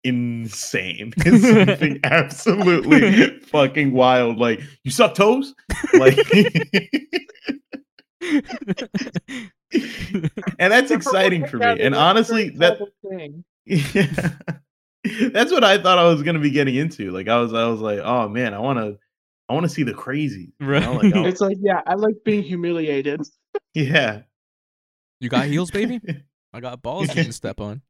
insane 0.05 1.13
It's 1.19 1.43
something 1.43 2.01
absolutely 2.05 3.39
fucking 3.41 3.93
wild 3.93 4.39
like 4.39 4.61
you 4.85 4.91
suck 4.91 5.15
toes? 5.15 5.55
Like 5.95 6.19
and 10.59 10.73
that's 10.73 10.91
exciting 10.91 11.47
for 11.47 11.59
me. 11.59 11.81
And 11.81 11.95
honestly, 11.95 12.51
that 12.51 12.79
thing. 13.09 13.45
yeah, 13.67 14.31
that's 15.33 15.53
what 15.53 15.65
I 15.65 15.79
thought 15.79 15.99
I 15.99 16.05
was 16.05 16.23
gonna 16.23 16.39
be 16.39 16.51
getting 16.51 16.75
into. 16.75 17.11
Like 17.11 17.29
I 17.29 17.39
was, 17.39 17.53
I 17.53 17.67
was 17.67 17.81
like, 17.81 18.01
oh 18.01 18.29
man, 18.29 18.55
I 18.55 18.59
want 18.59 18.79
to, 18.79 18.99
I 19.49 19.55
want 19.55 19.65
to 19.65 19.71
see 19.71 19.83
the 19.83 19.95
crazy. 19.95 20.53
You 20.61 20.67
know? 20.67 20.93
like, 20.95 21.15
I- 21.15 21.27
It's 21.27 21.41
like, 21.41 21.59
yeah, 21.61 21.81
I 21.87 21.95
like 21.95 22.17
being 22.25 22.43
humiliated. 22.43 23.23
yeah. 23.75 24.23
you 25.21 25.29
got 25.29 25.47
heels, 25.47 25.71
baby? 25.71 26.01
I 26.53 26.61
got 26.61 26.83
balls 26.83 27.09
you 27.09 27.25
can 27.25 27.33
step 27.33 27.61
on. 27.61 27.83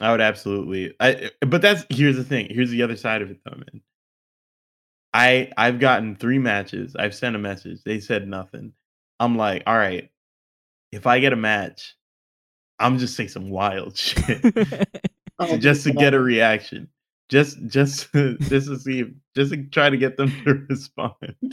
I 0.00 0.12
would 0.12 0.20
absolutely. 0.20 0.94
I 1.00 1.30
but 1.40 1.60
that's 1.60 1.84
here's 1.90 2.16
the 2.16 2.24
thing. 2.24 2.48
Here's 2.50 2.70
the 2.70 2.82
other 2.82 2.96
side 2.96 3.22
of 3.22 3.30
it 3.30 3.38
though, 3.44 3.56
man. 3.56 3.82
I 5.18 5.52
I've 5.56 5.80
gotten 5.80 6.14
three 6.14 6.38
matches. 6.38 6.94
I've 6.96 7.14
sent 7.14 7.34
a 7.34 7.38
message. 7.40 7.82
They 7.84 7.98
said 7.98 8.28
nothing. 8.28 8.72
I'm 9.18 9.36
like, 9.36 9.64
all 9.66 9.76
right. 9.76 10.10
If 10.92 11.06
I 11.06 11.18
get 11.18 11.32
a 11.32 11.36
match, 11.36 11.96
I'm 12.78 12.98
just 12.98 13.16
saying 13.16 13.30
some 13.30 13.50
wild 13.50 13.96
shit 13.96 14.44
Oh, 15.40 15.56
just 15.56 15.84
to 15.84 15.92
get 15.92 16.14
a 16.14 16.20
reaction. 16.20 16.88
Just 17.28 17.58
just 17.66 18.12
just 18.14 18.68
to 18.68 18.78
see 18.78 19.00
if, 19.00 19.08
just 19.34 19.52
to 19.52 19.64
try 19.64 19.90
to 19.90 19.96
get 19.96 20.16
them 20.16 20.30
to 20.44 20.54
respond. 20.68 21.12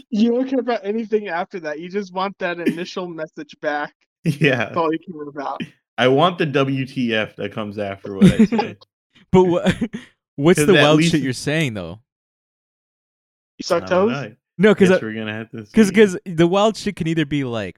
You 0.10 0.32
don't 0.34 0.48
care 0.48 0.60
about 0.60 0.86
anything 0.86 1.28
after 1.28 1.60
that. 1.62 1.80
You 1.80 1.90
just 1.90 2.14
want 2.14 2.38
that 2.40 2.60
initial 2.60 3.08
message 3.08 3.56
back. 3.62 3.94
Yeah. 4.24 4.58
That's 4.58 4.78
all 4.78 4.92
you 4.92 5.00
care 5.00 5.28
about. 5.28 5.62
I 5.98 6.08
want 6.08 6.38
the 6.38 6.46
WTF 6.46 7.36
that 7.36 7.52
comes 7.52 7.78
after 7.78 8.16
what 8.16 8.26
I 8.26 8.46
say. 8.46 8.78
but 9.32 9.44
what 9.44 9.76
what's 10.36 10.64
the 10.66 10.74
wild 10.74 10.98
least- 11.00 11.12
shit 11.12 11.22
you're 11.22 11.34
saying 11.34 11.74
though? 11.74 12.00
You 13.58 13.64
suck 13.64 13.88
toes? 13.88 14.34
No, 14.58 14.74
because 14.74 15.02
we're 15.02 15.14
gonna 15.14 15.34
have 15.34 15.50
to 15.52 15.64
because 15.64 15.90
because 15.90 16.18
the 16.26 16.48
wild 16.48 16.78
shit 16.78 16.96
can 16.96 17.08
either 17.08 17.26
be 17.26 17.44
like, 17.44 17.78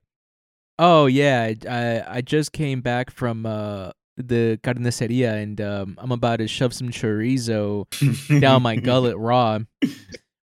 oh 0.79 1.05
yeah, 1.07 1.43
I 1.43 1.55
I, 1.69 2.17
I 2.17 2.21
just 2.21 2.51
came 2.51 2.81
back 2.81 3.09
from 3.11 3.45
uh 3.45 3.91
the 4.17 4.59
carniceria 4.63 5.41
and 5.41 5.59
um 5.61 5.95
I'm 5.99 6.11
about 6.11 6.37
to 6.37 6.47
shove 6.47 6.73
some 6.73 6.89
chorizo 6.89 7.85
down 8.41 8.61
my 8.63 8.75
gullet 8.75 9.17
raw, 9.19 9.59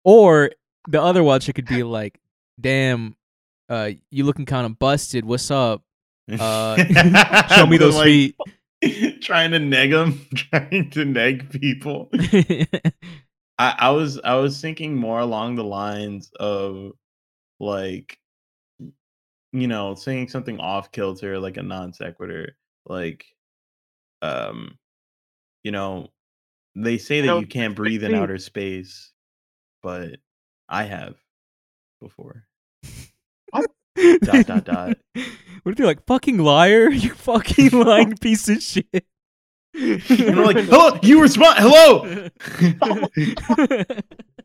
or 0.04 0.50
the 0.88 1.00
other 1.02 1.22
wild 1.22 1.42
shit 1.42 1.54
could 1.54 1.66
be 1.66 1.82
like, 1.82 2.18
damn, 2.60 3.16
uh 3.68 3.90
you 4.10 4.24
looking 4.24 4.46
kind 4.46 4.66
of 4.66 4.78
busted. 4.78 5.24
What's 5.24 5.50
up? 5.50 5.82
Uh, 6.30 6.76
Show 7.56 7.66
me 7.66 7.76
those 7.76 7.96
Like, 7.96 8.04
feet. 8.04 8.36
trying 9.22 9.50
to 9.50 9.58
neg 9.58 9.90
them, 9.90 10.26
trying 10.34 10.90
to 10.90 11.04
neg 11.04 11.50
people. 11.50 12.08
I, 13.60 13.74
I 13.78 13.90
was 13.90 14.18
I 14.24 14.36
was 14.36 14.58
thinking 14.58 14.96
more 14.96 15.20
along 15.20 15.56
the 15.56 15.64
lines 15.64 16.30
of 16.40 16.92
like 17.60 18.18
you 19.52 19.68
know 19.68 19.94
saying 19.94 20.28
something 20.28 20.58
off 20.58 20.92
kilter 20.92 21.38
like 21.38 21.58
a 21.58 21.62
non 21.62 21.92
sequitur 21.92 22.56
like 22.86 23.26
um 24.22 24.78
you 25.62 25.72
know 25.72 26.08
they 26.74 26.96
say 26.96 27.20
that 27.20 27.38
you 27.38 27.46
can't 27.46 27.76
breathe 27.76 28.02
in 28.02 28.14
outer 28.14 28.38
space 28.38 29.12
but 29.82 30.16
I 30.66 30.84
have 30.84 31.16
before 32.00 32.46
dot 34.22 34.46
dot 34.46 34.64
dot 34.64 34.96
What 35.62 35.72
if 35.72 35.78
you're 35.78 35.88
like 35.88 36.06
fucking 36.06 36.38
liar? 36.38 36.88
You 36.90 37.10
fucking 37.10 37.70
lying 37.72 38.16
piece 38.16 38.48
of 38.48 38.62
shit. 38.62 39.04
and 39.74 40.02
I'm 40.10 40.44
like 40.44 40.56
hello 40.64 40.98
you 41.02 41.22
respond 41.22 41.58
hello 41.58 42.04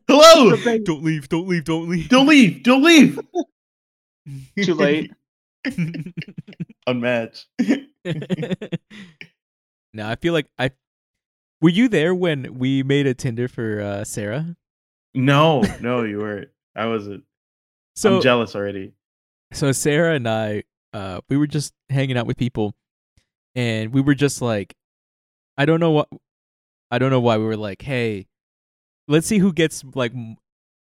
hello. 0.08 0.56
Don't 0.84 1.02
leave. 1.02 1.28
Don't 1.28 1.48
leave. 1.48 1.64
Don't 1.64 1.88
leave. 1.88 2.08
Don't 2.08 2.26
leave. 2.26 2.62
Don't 2.62 2.82
leave. 2.82 3.18
Too 4.62 4.74
late. 4.74 5.12
Unmatched. 6.86 7.46
no, 9.92 10.08
I 10.08 10.16
feel 10.16 10.32
like 10.32 10.46
I. 10.58 10.70
Were 11.60 11.70
you 11.70 11.88
there 11.88 12.14
when 12.14 12.58
we 12.58 12.82
made 12.82 13.06
a 13.06 13.14
Tinder 13.14 13.48
for 13.48 13.80
uh, 13.80 14.04
Sarah? 14.04 14.56
No, 15.14 15.62
no, 15.80 16.02
you 16.02 16.18
weren't. 16.18 16.48
I 16.74 16.86
wasn't. 16.86 17.24
So 17.94 18.16
I'm 18.16 18.22
jealous 18.22 18.54
already. 18.54 18.92
so 19.52 19.72
Sarah 19.72 20.14
and 20.14 20.28
I, 20.28 20.64
uh, 20.92 21.22
we 21.30 21.38
were 21.38 21.46
just 21.46 21.72
hanging 21.88 22.18
out 22.18 22.26
with 22.26 22.36
people, 22.36 22.74
and 23.54 23.92
we 23.92 24.02
were 24.02 24.14
just 24.14 24.42
like, 24.42 24.74
I 25.58 25.64
don't 25.64 25.80
know 25.80 25.90
what, 25.92 26.08
I 26.90 26.98
don't 26.98 27.10
know 27.10 27.20
why 27.20 27.38
we 27.38 27.44
were 27.44 27.56
like, 27.56 27.82
hey, 27.82 28.26
let's 29.08 29.26
see 29.26 29.38
who 29.38 29.52
gets 29.52 29.84
like, 29.94 30.12
m- 30.12 30.36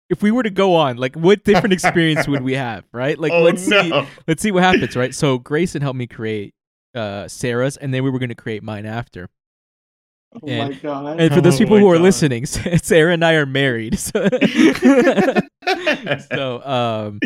if 0.09 0.23
we 0.23 0.31
were 0.31 0.43
to 0.43 0.49
go 0.49 0.75
on, 0.75 0.97
like, 0.97 1.15
what 1.15 1.43
different 1.43 1.73
experience 1.73 2.27
would 2.27 2.41
we 2.41 2.53
have, 2.53 2.83
right? 2.91 3.17
Like, 3.19 3.31
oh 3.31 3.43
let's 3.43 3.63
see, 3.63 3.93
let's 4.27 4.41
see 4.41 4.51
what 4.51 4.63
happens, 4.63 4.95
right? 4.95 5.13
So 5.13 5.37
Grayson 5.37 5.81
helped 5.81 5.97
me 5.97 6.07
create 6.07 6.53
uh 6.95 7.27
Sarah's, 7.27 7.77
and 7.77 7.93
then 7.93 8.03
we 8.03 8.09
were 8.09 8.17
gonna 8.19 8.33
create 8.35 8.63
mine 8.63 8.85
after. 8.87 9.29
Oh 10.33 10.47
And- 10.47 10.73
my 10.73 10.79
god. 10.79 11.19
And 11.19 11.33
for 11.33 11.41
those 11.41 11.55
Oh 11.55 11.59
people 11.59 11.75
my 11.77 11.81
who 11.81 11.91
are 11.91 11.99
listening, 11.99 12.45
Sarah 12.45 13.13
and 13.13 13.23
I 13.25 13.33
are 13.33 13.45
married. 13.45 13.97
So, 13.99 14.27
so 16.31 16.63
um, 16.65 17.19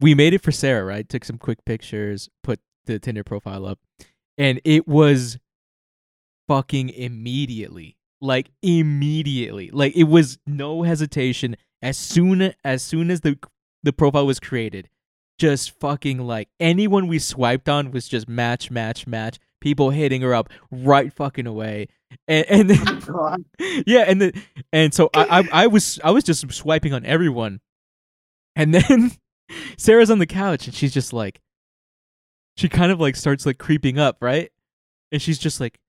we 0.00 0.14
made 0.14 0.34
it 0.34 0.42
for 0.42 0.52
Sarah, 0.52 0.84
right? 0.84 1.08
Took 1.08 1.24
some 1.24 1.38
quick 1.38 1.64
pictures, 1.64 2.28
put 2.42 2.60
the 2.86 2.98
Tinder 2.98 3.24
profile 3.24 3.66
up, 3.66 3.78
and 4.36 4.60
it 4.64 4.86
was 4.88 5.38
fucking 6.48 6.88
immediately, 6.88 7.96
like 8.20 8.50
immediately, 8.62 9.70
like 9.70 9.96
it 9.96 10.04
was 10.04 10.38
no 10.46 10.82
hesitation. 10.82 11.56
As 11.80 11.96
soon 11.96 12.54
as 12.64 12.82
soon 12.82 13.10
as 13.10 13.20
the 13.20 13.38
the 13.84 13.92
profile 13.92 14.26
was 14.26 14.40
created, 14.40 14.88
just 15.38 15.78
fucking 15.78 16.18
like 16.18 16.48
anyone 16.58 17.06
we 17.06 17.20
swiped 17.20 17.68
on 17.68 17.92
was 17.92 18.08
just 18.08 18.28
match, 18.28 18.70
match, 18.70 19.06
match. 19.06 19.38
People 19.60 19.90
hitting 19.90 20.22
her 20.22 20.34
up 20.34 20.48
right 20.70 21.12
fucking 21.12 21.46
away, 21.46 21.88
and 22.26 22.46
and 22.50 22.70
then, 22.70 23.02
Oh 23.08 23.36
yeah, 23.86 24.04
and 24.08 24.20
the 24.22 24.42
and 24.72 24.92
so 24.92 25.10
I, 25.14 25.40
I 25.40 25.64
I 25.64 25.66
was 25.68 26.00
I 26.02 26.10
was 26.10 26.24
just 26.24 26.50
swiping 26.52 26.92
on 26.92 27.04
everyone, 27.04 27.60
and 28.56 28.74
then 28.74 29.12
Sarah's 29.78 30.10
on 30.10 30.18
the 30.18 30.26
couch 30.26 30.66
and 30.66 30.74
she's 30.74 30.92
just 30.92 31.12
like, 31.12 31.40
she 32.56 32.68
kind 32.68 32.92
of 32.92 33.00
like 33.00 33.16
starts 33.16 33.46
like 33.46 33.58
creeping 33.58 33.98
up, 33.98 34.18
right? 34.20 34.50
And 35.10 35.22
she's 35.22 35.38
just 35.38 35.58
like, 35.60 35.78
"Wh- 35.78 35.87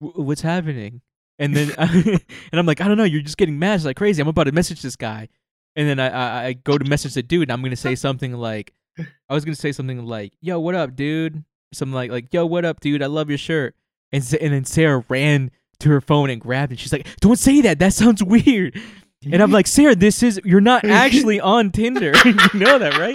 "What's 0.00 0.42
happening?" 0.42 1.00
And 1.38 1.54
then 1.54 1.70
and 1.78 2.20
I'm 2.52 2.66
like, 2.66 2.80
"I 2.80 2.88
don't 2.88 2.96
know. 2.96 3.04
You're 3.04 3.22
just 3.22 3.36
getting 3.38 3.58
mad 3.58 3.76
it's 3.76 3.84
like 3.84 3.96
crazy. 3.96 4.20
I'm 4.20 4.28
about 4.28 4.44
to 4.44 4.52
message 4.52 4.82
this 4.82 4.96
guy." 4.96 5.28
And 5.76 5.88
then 5.88 6.00
I 6.00 6.08
I, 6.08 6.44
I 6.46 6.52
go 6.54 6.76
to 6.76 6.84
message 6.84 7.14
the 7.14 7.22
dude, 7.22 7.42
and 7.42 7.52
I'm 7.52 7.62
gonna 7.62 7.76
say 7.76 7.94
something 7.94 8.32
like, 8.32 8.74
I 8.98 9.34
was 9.34 9.44
gonna 9.44 9.54
say 9.54 9.72
something 9.72 10.04
like, 10.04 10.32
"Yo, 10.40 10.58
what 10.58 10.74
up, 10.74 10.96
dude?" 10.96 11.44
Something 11.72 11.94
like 11.94 12.10
like, 12.10 12.32
"Yo, 12.32 12.44
what 12.46 12.64
up, 12.64 12.80
dude? 12.80 13.02
I 13.02 13.06
love 13.06 13.28
your 13.28 13.38
shirt." 13.38 13.74
And 14.12 14.22
and 14.40 14.52
then 14.52 14.64
Sarah 14.64 15.04
ran 15.08 15.50
to 15.80 15.88
her 15.90 16.00
phone 16.00 16.30
and 16.30 16.40
grabbed 16.40 16.72
it. 16.72 16.78
She's 16.78 16.92
like, 16.92 17.06
"Don't 17.20 17.38
say 17.38 17.60
that. 17.62 17.78
That 17.78 17.92
sounds 17.94 18.22
weird." 18.22 18.80
And 19.22 19.42
I'm 19.42 19.50
like, 19.50 19.66
Sarah, 19.66 19.94
this 19.94 20.22
is 20.22 20.40
you're 20.44 20.62
not 20.62 20.84
actually 20.84 21.40
on 21.42 21.72
Tinder. 21.72 22.12
you 22.24 22.32
know 22.54 22.78
that, 22.78 22.96
right? 22.96 23.14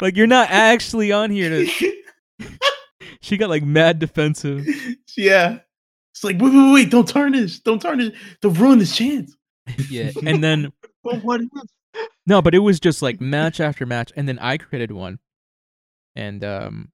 Like 0.00 0.16
you're 0.16 0.26
not 0.26 0.48
actually 0.50 1.12
on 1.12 1.30
here 1.30 1.50
to 1.50 1.92
she 3.20 3.36
got 3.36 3.50
like 3.50 3.62
mad 3.62 3.98
defensive. 3.98 4.66
yeah. 5.16 5.58
Like, 6.24 6.40
wait, 6.40 6.52
wait, 6.52 6.72
wait, 6.72 6.90
don't 6.90 7.08
tarnish. 7.08 7.60
Don't 7.60 7.80
tarnish. 7.80 8.14
Don't 8.40 8.58
ruin 8.58 8.78
this 8.78 8.96
chance. 8.96 9.36
Yeah. 9.88 10.10
And 10.26 10.44
then 10.44 10.72
what 11.02 11.40
is 11.40 11.48
no, 12.26 12.42
but 12.42 12.54
it 12.54 12.58
was 12.58 12.80
just 12.80 13.00
like 13.02 13.20
match 13.20 13.60
after 13.60 13.86
match. 13.86 14.12
And 14.16 14.28
then 14.28 14.38
I 14.38 14.58
created 14.58 14.92
one. 14.92 15.18
And 16.14 16.44
um 16.44 16.88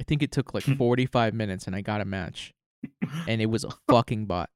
I 0.00 0.04
think 0.04 0.22
it 0.22 0.30
took 0.30 0.54
like 0.54 0.62
45 0.62 1.34
minutes 1.34 1.66
and 1.66 1.74
I 1.74 1.80
got 1.80 2.00
a 2.00 2.04
match. 2.04 2.54
And 3.26 3.40
it 3.40 3.46
was 3.46 3.64
a 3.64 3.70
fucking 3.88 4.26
bot. 4.26 4.50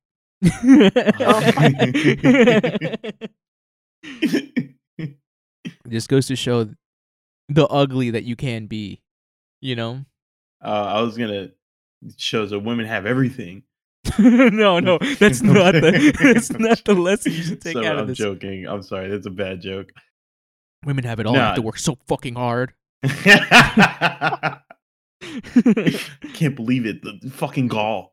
just 5.88 6.08
goes 6.08 6.26
to 6.26 6.36
show 6.36 6.68
the 7.48 7.66
ugly 7.66 8.10
that 8.10 8.24
you 8.24 8.36
can 8.36 8.66
be, 8.66 9.02
you 9.60 9.74
know? 9.74 10.04
Uh, 10.62 10.68
I 10.68 11.02
was 11.02 11.16
gonna 11.16 11.50
shows 12.16 12.50
that 12.50 12.60
women 12.60 12.86
have 12.86 13.06
everything. 13.06 13.62
no, 14.18 14.80
no, 14.80 14.98
that's 15.18 15.42
not 15.42 15.74
the 15.74 16.16
that's 16.34 16.52
not 16.52 16.84
the 16.84 16.94
lesson 16.94 17.32
you 17.32 17.42
should 17.42 17.60
take 17.60 17.74
So 17.74 17.84
out 17.84 17.98
of 17.98 18.08
this. 18.08 18.18
I'm 18.20 18.34
joking. 18.34 18.66
I'm 18.66 18.82
sorry. 18.82 19.08
That's 19.08 19.26
a 19.26 19.30
bad 19.30 19.60
joke. 19.60 19.90
Women 20.84 21.04
have 21.04 21.20
it 21.20 21.26
all. 21.26 21.34
They 21.34 21.38
have 21.38 21.54
to 21.56 21.62
work 21.62 21.78
so 21.78 21.96
fucking 22.08 22.34
hard. 22.34 22.72
I 23.04 24.58
can't 26.34 26.56
believe 26.56 26.86
it. 26.86 27.02
The 27.02 27.30
fucking 27.30 27.68
gall. 27.68 28.12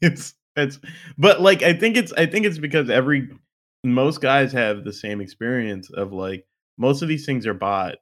It's 0.00 0.34
it's 0.56 0.78
but 1.16 1.40
like 1.40 1.62
I 1.62 1.72
think 1.72 1.96
it's 1.96 2.12
I 2.12 2.26
think 2.26 2.44
it's 2.44 2.58
because 2.58 2.90
every 2.90 3.28
most 3.82 4.20
guys 4.20 4.52
have 4.52 4.84
the 4.84 4.92
same 4.92 5.20
experience 5.20 5.90
of 5.90 6.12
like 6.12 6.44
most 6.76 7.02
of 7.02 7.08
these 7.08 7.24
things 7.24 7.46
are 7.46 7.54
bought. 7.54 7.96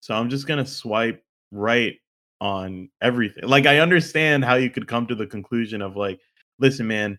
So 0.00 0.14
I'm 0.14 0.30
just 0.30 0.46
gonna 0.46 0.66
swipe 0.66 1.22
right 1.52 1.96
on 2.40 2.88
everything. 3.02 3.44
Like 3.46 3.66
I 3.66 3.78
understand 3.78 4.44
how 4.44 4.54
you 4.54 4.70
could 4.70 4.88
come 4.88 5.06
to 5.08 5.14
the 5.14 5.26
conclusion 5.26 5.82
of 5.82 5.96
like, 5.96 6.20
listen, 6.58 6.86
man, 6.86 7.18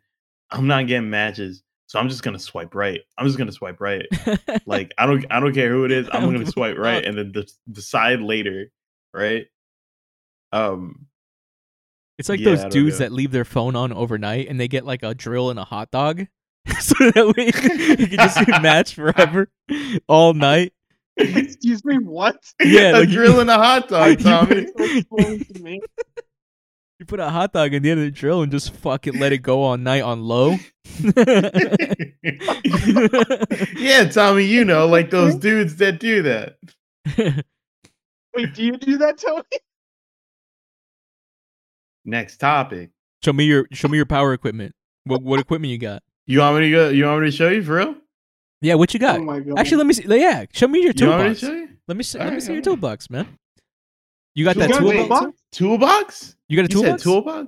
I'm 0.50 0.68
not 0.68 0.88
getting 0.88 1.10
matches, 1.10 1.64
so 1.88 2.00
I'm 2.00 2.10
just 2.10 2.24
gonna 2.24 2.40
swipe 2.40 2.74
right. 2.76 3.02
I'm 3.18 3.26
just 3.28 3.38
gonna 3.38 3.52
swipe 3.52 3.80
right. 3.80 4.06
Like 4.66 4.92
I 4.98 5.06
don't 5.06 5.26
I 5.30 5.40
don't 5.40 5.54
care 5.54 5.70
who 5.70 5.86
it 5.86 5.92
is. 5.92 6.08
I'm 6.12 6.32
gonna 6.32 6.46
swipe 6.52 6.78
right 6.78 7.04
and 7.04 7.18
then 7.18 7.32
de- 7.32 7.48
decide 7.72 8.22
later, 8.22 8.72
right? 9.14 9.46
Um, 10.52 11.08
it's 12.18 12.30
like 12.30 12.40
Yeah, 12.40 12.56
those 12.56 12.66
dudes 12.66 13.00
know. 13.00 13.06
that 13.06 13.12
leave 13.12 13.32
their 13.32 13.46
phone 13.46 13.76
on 13.76 13.94
overnight 13.94 14.48
and 14.50 14.60
they 14.60 14.68
get 14.68 14.86
like 14.86 15.04
a 15.04 15.14
drill 15.16 15.50
and 15.50 15.60
a 15.60 15.64
hot 15.64 15.92
dog, 15.92 16.28
so 16.80 16.94
that 17.12 17.34
way 17.36 17.46
you 17.46 18.08
can 18.08 18.18
just 18.18 18.48
match 18.62 18.96
forever, 18.96 19.50
all 20.08 20.34
night. 20.34 20.74
Excuse 21.18 21.84
me, 21.86 21.98
what? 21.98 22.38
Yeah, 22.64 22.92
a 22.92 23.00
like 23.00 23.10
you- 23.10 23.16
drill 23.16 23.40
and 23.42 23.50
a 23.50 23.56
hot 23.58 23.88
dog, 23.90 24.20
Tommy. 24.20 24.68
Explain 24.78 25.40
to. 25.40 25.80
You 27.00 27.06
put 27.06 27.20
a 27.20 27.30
hot 27.30 27.52
dog 27.54 27.74
in 27.74 27.82
the 27.82 27.90
end 27.90 28.00
of 28.00 28.06
the 28.06 28.12
drill 28.12 28.44
and 28.44 28.52
just 28.52 28.74
fucking 28.76 29.20
let 29.20 29.32
it 29.34 29.40
go 29.40 29.64
all 29.64 29.76
night 29.78 30.04
on 30.04 30.22
low. 30.22 30.58
yeah, 33.76 34.06
Tommy, 34.12 34.44
you 34.46 34.64
know, 34.66 34.88
like 34.88 35.10
those 35.10 35.36
dudes 35.36 35.78
that 35.78 36.00
do 36.00 36.22
that. 36.24 36.58
Wait, 38.36 38.54
do 38.54 38.64
you 38.64 38.78
do 38.78 38.98
that, 39.00 39.18
Tony? 39.18 39.44
Next 42.06 42.38
topic. 42.38 42.92
show 43.24 43.34
me 43.34 43.46
your 43.46 43.68
show 43.72 43.88
me 43.88 43.98
your 43.98 44.06
power 44.06 44.34
equipment. 44.34 44.74
What 45.06 45.22
what 45.24 45.40
equipment 45.40 45.72
you 45.72 45.78
got? 45.78 46.04
You 46.28 46.40
want 46.40 46.58
me 46.60 46.66
to 46.66 46.72
go? 46.72 46.90
You 46.90 47.06
want 47.06 47.22
me 47.22 47.32
to 47.32 47.36
show 47.36 47.50
you 47.50 47.64
for 47.64 47.76
real? 47.78 47.96
Yeah, 48.62 48.76
what 48.76 48.94
you 48.94 49.00
got? 49.00 49.20
Oh 49.20 49.24
my 49.24 49.40
god. 49.40 49.58
Actually, 49.60 49.78
let 49.78 49.88
me 49.88 49.94
see. 49.94 50.04
Yeah, 50.08 50.46
show 50.54 50.68
me 50.68 50.84
your 50.84 50.94
You 50.96 51.08
want 51.10 51.24
me 51.30 51.34
to 51.36 51.40
toolbox. 51.40 51.42
you? 51.44 51.70
Let 51.88 51.98
me 51.98 52.04
see. 52.04 52.18
Let 52.20 52.26
me 52.26 52.30
Alright, 52.30 52.44
see 52.44 52.54
your 52.54 52.62
toolbox, 52.62 53.10
man. 53.10 53.28
You 54.36 54.46
got 54.46 54.56
You 54.56 54.62
that 54.62 54.70
got 54.72 54.80
toolbox? 54.80 54.98
toolbox? 55.10 55.38
Toolbox? 55.52 56.36
You 56.48 56.58
got 56.58 56.70
a 56.72 56.74
You 56.74 56.80
said 56.80 57.00
toolbox? 57.00 57.04
toolbox? 57.04 57.48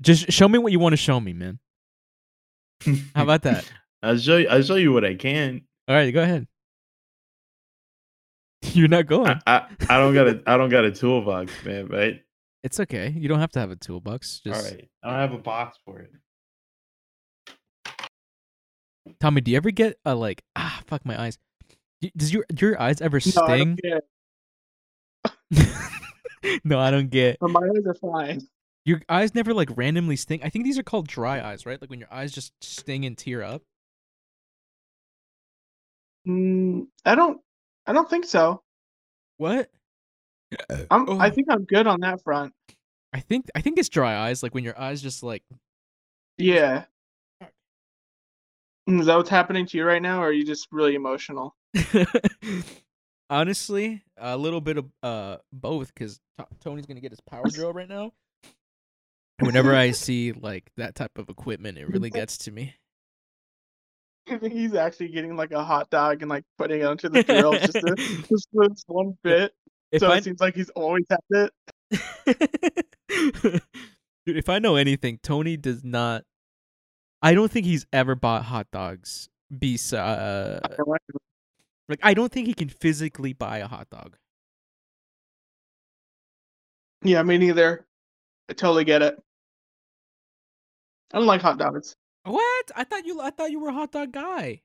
Just 0.00 0.32
show 0.32 0.48
me 0.48 0.58
what 0.58 0.72
you 0.72 0.78
want 0.78 0.92
to 0.92 0.96
show 0.96 1.18
me, 1.18 1.32
man. 1.32 1.58
How 3.14 3.22
about 3.24 3.42
that? 3.42 3.70
I'll 4.02 4.18
show 4.18 4.36
you. 4.36 4.48
I'll 4.48 4.62
show 4.62 4.76
you 4.76 4.92
what 4.92 5.04
I 5.04 5.14
can. 5.14 5.62
All 5.88 5.94
right, 5.96 6.10
go 6.12 6.22
ahead. 6.22 6.46
You're 8.72 8.88
not 8.88 9.06
going. 9.06 9.40
I, 9.46 9.58
I, 9.58 9.66
I 9.90 9.98
don't 9.98 10.14
got 10.14 10.28
a 10.28 10.42
I 10.46 10.56
don't 10.56 10.68
got 10.70 10.84
a 10.84 10.92
toolbox, 10.92 11.52
man. 11.64 11.86
Right? 11.88 12.22
it's 12.62 12.80
okay. 12.80 13.14
You 13.16 13.28
don't 13.28 13.38
have 13.40 13.52
to 13.52 13.60
have 13.60 13.70
a 13.70 13.76
toolbox. 13.76 14.40
Just 14.44 14.56
All 14.64 14.70
right. 14.70 14.88
I 15.02 15.10
don't 15.10 15.18
have 15.20 15.32
a 15.32 15.42
box 15.42 15.78
for 15.84 16.00
it. 16.00 16.10
Tommy, 19.20 19.40
do 19.40 19.50
you 19.50 19.56
ever 19.56 19.70
get 19.70 19.98
a 20.04 20.14
like 20.14 20.42
ah 20.56 20.80
fuck 20.86 21.04
my 21.04 21.20
eyes? 21.20 21.38
Does 22.16 22.32
your 22.32 22.44
do 22.52 22.66
your 22.66 22.80
eyes 22.80 23.00
ever 23.00 23.18
No, 23.18 23.42
I 23.42 23.46
sting? 23.46 23.76
don't 23.76 23.82
get 23.82 24.04
no, 26.64 26.78
I 26.78 26.90
don't 26.90 27.10
get. 27.10 27.38
But 27.40 27.50
my 27.50 27.60
eyes 27.60 27.86
are 27.86 27.94
fine. 27.94 28.46
Your 28.84 29.00
eyes 29.08 29.34
never 29.34 29.52
like 29.54 29.70
randomly 29.76 30.16
sting. 30.16 30.40
I 30.44 30.48
think 30.50 30.64
these 30.64 30.78
are 30.78 30.82
called 30.84 31.08
dry 31.08 31.40
eyes, 31.40 31.66
right? 31.66 31.80
Like 31.80 31.90
when 31.90 31.98
your 31.98 32.12
eyes 32.12 32.30
just 32.32 32.52
sting 32.62 33.04
and 33.04 33.16
tear 33.18 33.42
up. 33.42 33.62
Mm, 36.26 36.86
I 37.04 37.14
don't. 37.14 37.40
I 37.86 37.92
don't 37.92 38.08
think 38.10 38.24
so. 38.24 38.62
What? 39.38 39.70
I'm. 40.90 41.20
I 41.20 41.28
Oh. 41.28 41.30
think 41.30 41.48
I'm 41.50 41.64
good 41.64 41.86
on 41.86 42.00
that 42.00 42.22
front. 42.22 42.52
I 43.12 43.20
think 43.20 43.46
I 43.54 43.60
think 43.60 43.78
it's 43.78 43.88
dry 43.88 44.16
eyes, 44.28 44.42
like 44.42 44.54
when 44.54 44.64
your 44.64 44.78
eyes 44.78 45.00
just 45.02 45.22
like 45.22 45.42
Yeah. 46.38 46.84
Is 48.86 49.06
that 49.06 49.16
what's 49.16 49.30
happening 49.30 49.66
to 49.66 49.76
you 49.76 49.84
right 49.84 50.02
now, 50.02 50.20
or 50.20 50.28
are 50.28 50.32
you 50.32 50.44
just 50.44 50.68
really 50.70 50.94
emotional? 50.94 51.56
honestly 53.30 54.02
a 54.18 54.36
little 54.36 54.60
bit 54.60 54.78
of 54.78 54.86
uh 55.02 55.36
both 55.52 55.92
because 55.92 56.20
Tony's 56.60 56.86
gonna 56.86 57.00
get 57.00 57.12
his 57.12 57.20
power 57.20 57.48
drill 57.48 57.72
right 57.72 57.88
now. 57.88 58.12
Whenever 59.40 59.74
I 59.74 59.90
see 59.92 60.32
like 60.32 60.70
that 60.76 60.94
type 60.94 61.18
of 61.18 61.28
equipment, 61.28 61.78
it 61.78 61.88
really 61.88 62.10
gets 62.20 62.38
to 62.38 62.50
me. 62.50 62.74
I 64.28 64.38
think 64.38 64.54
he's 64.54 64.74
actually 64.74 65.08
getting 65.08 65.36
like 65.36 65.52
a 65.52 65.62
hot 65.62 65.88
dog 65.90 66.22
and 66.22 66.28
like 66.28 66.44
putting 66.58 66.80
it 66.80 66.84
onto 66.84 67.08
the 67.08 67.22
grill 67.22 67.52
just 67.52 67.72
to 67.72 67.94
just 68.28 68.48
for 68.52 68.68
this 68.68 68.84
one 68.86 69.16
bit. 69.22 69.52
If 69.92 70.00
so 70.00 70.08
I 70.08 70.16
it 70.16 70.24
seems 70.24 70.40
like 70.40 70.56
he's 70.56 70.70
always 70.70 71.04
had 71.08 71.20
it. 71.30 71.52
Dude, 74.26 74.36
if 74.36 74.48
I 74.48 74.58
know 74.58 74.74
anything, 74.74 75.20
Tony 75.22 75.56
does 75.56 75.84
not. 75.84 76.24
I 77.26 77.34
don't 77.34 77.50
think 77.50 77.66
he's 77.66 77.84
ever 77.92 78.14
bought 78.14 78.44
hot 78.44 78.68
dogs. 78.70 79.28
Be 79.58 79.76
uh, 79.92 80.60
like 81.88 82.00
I 82.00 82.14
don't 82.14 82.30
think 82.30 82.46
he 82.46 82.54
can 82.54 82.68
physically 82.68 83.32
buy 83.32 83.58
a 83.58 83.66
hot 83.66 83.90
dog. 83.90 84.16
Yeah, 87.02 87.24
me 87.24 87.36
neither. 87.36 87.84
I 88.48 88.52
totally 88.52 88.84
get 88.84 89.02
it. 89.02 89.20
I 91.12 91.18
don't 91.18 91.26
like 91.26 91.40
hot 91.40 91.58
dogs. 91.58 91.96
What? 92.22 92.70
I 92.76 92.84
thought 92.84 93.04
you. 93.04 93.20
I 93.20 93.30
thought 93.30 93.50
you 93.50 93.58
were 93.58 93.70
a 93.70 93.74
hot 93.74 93.90
dog 93.90 94.12
guy. 94.12 94.62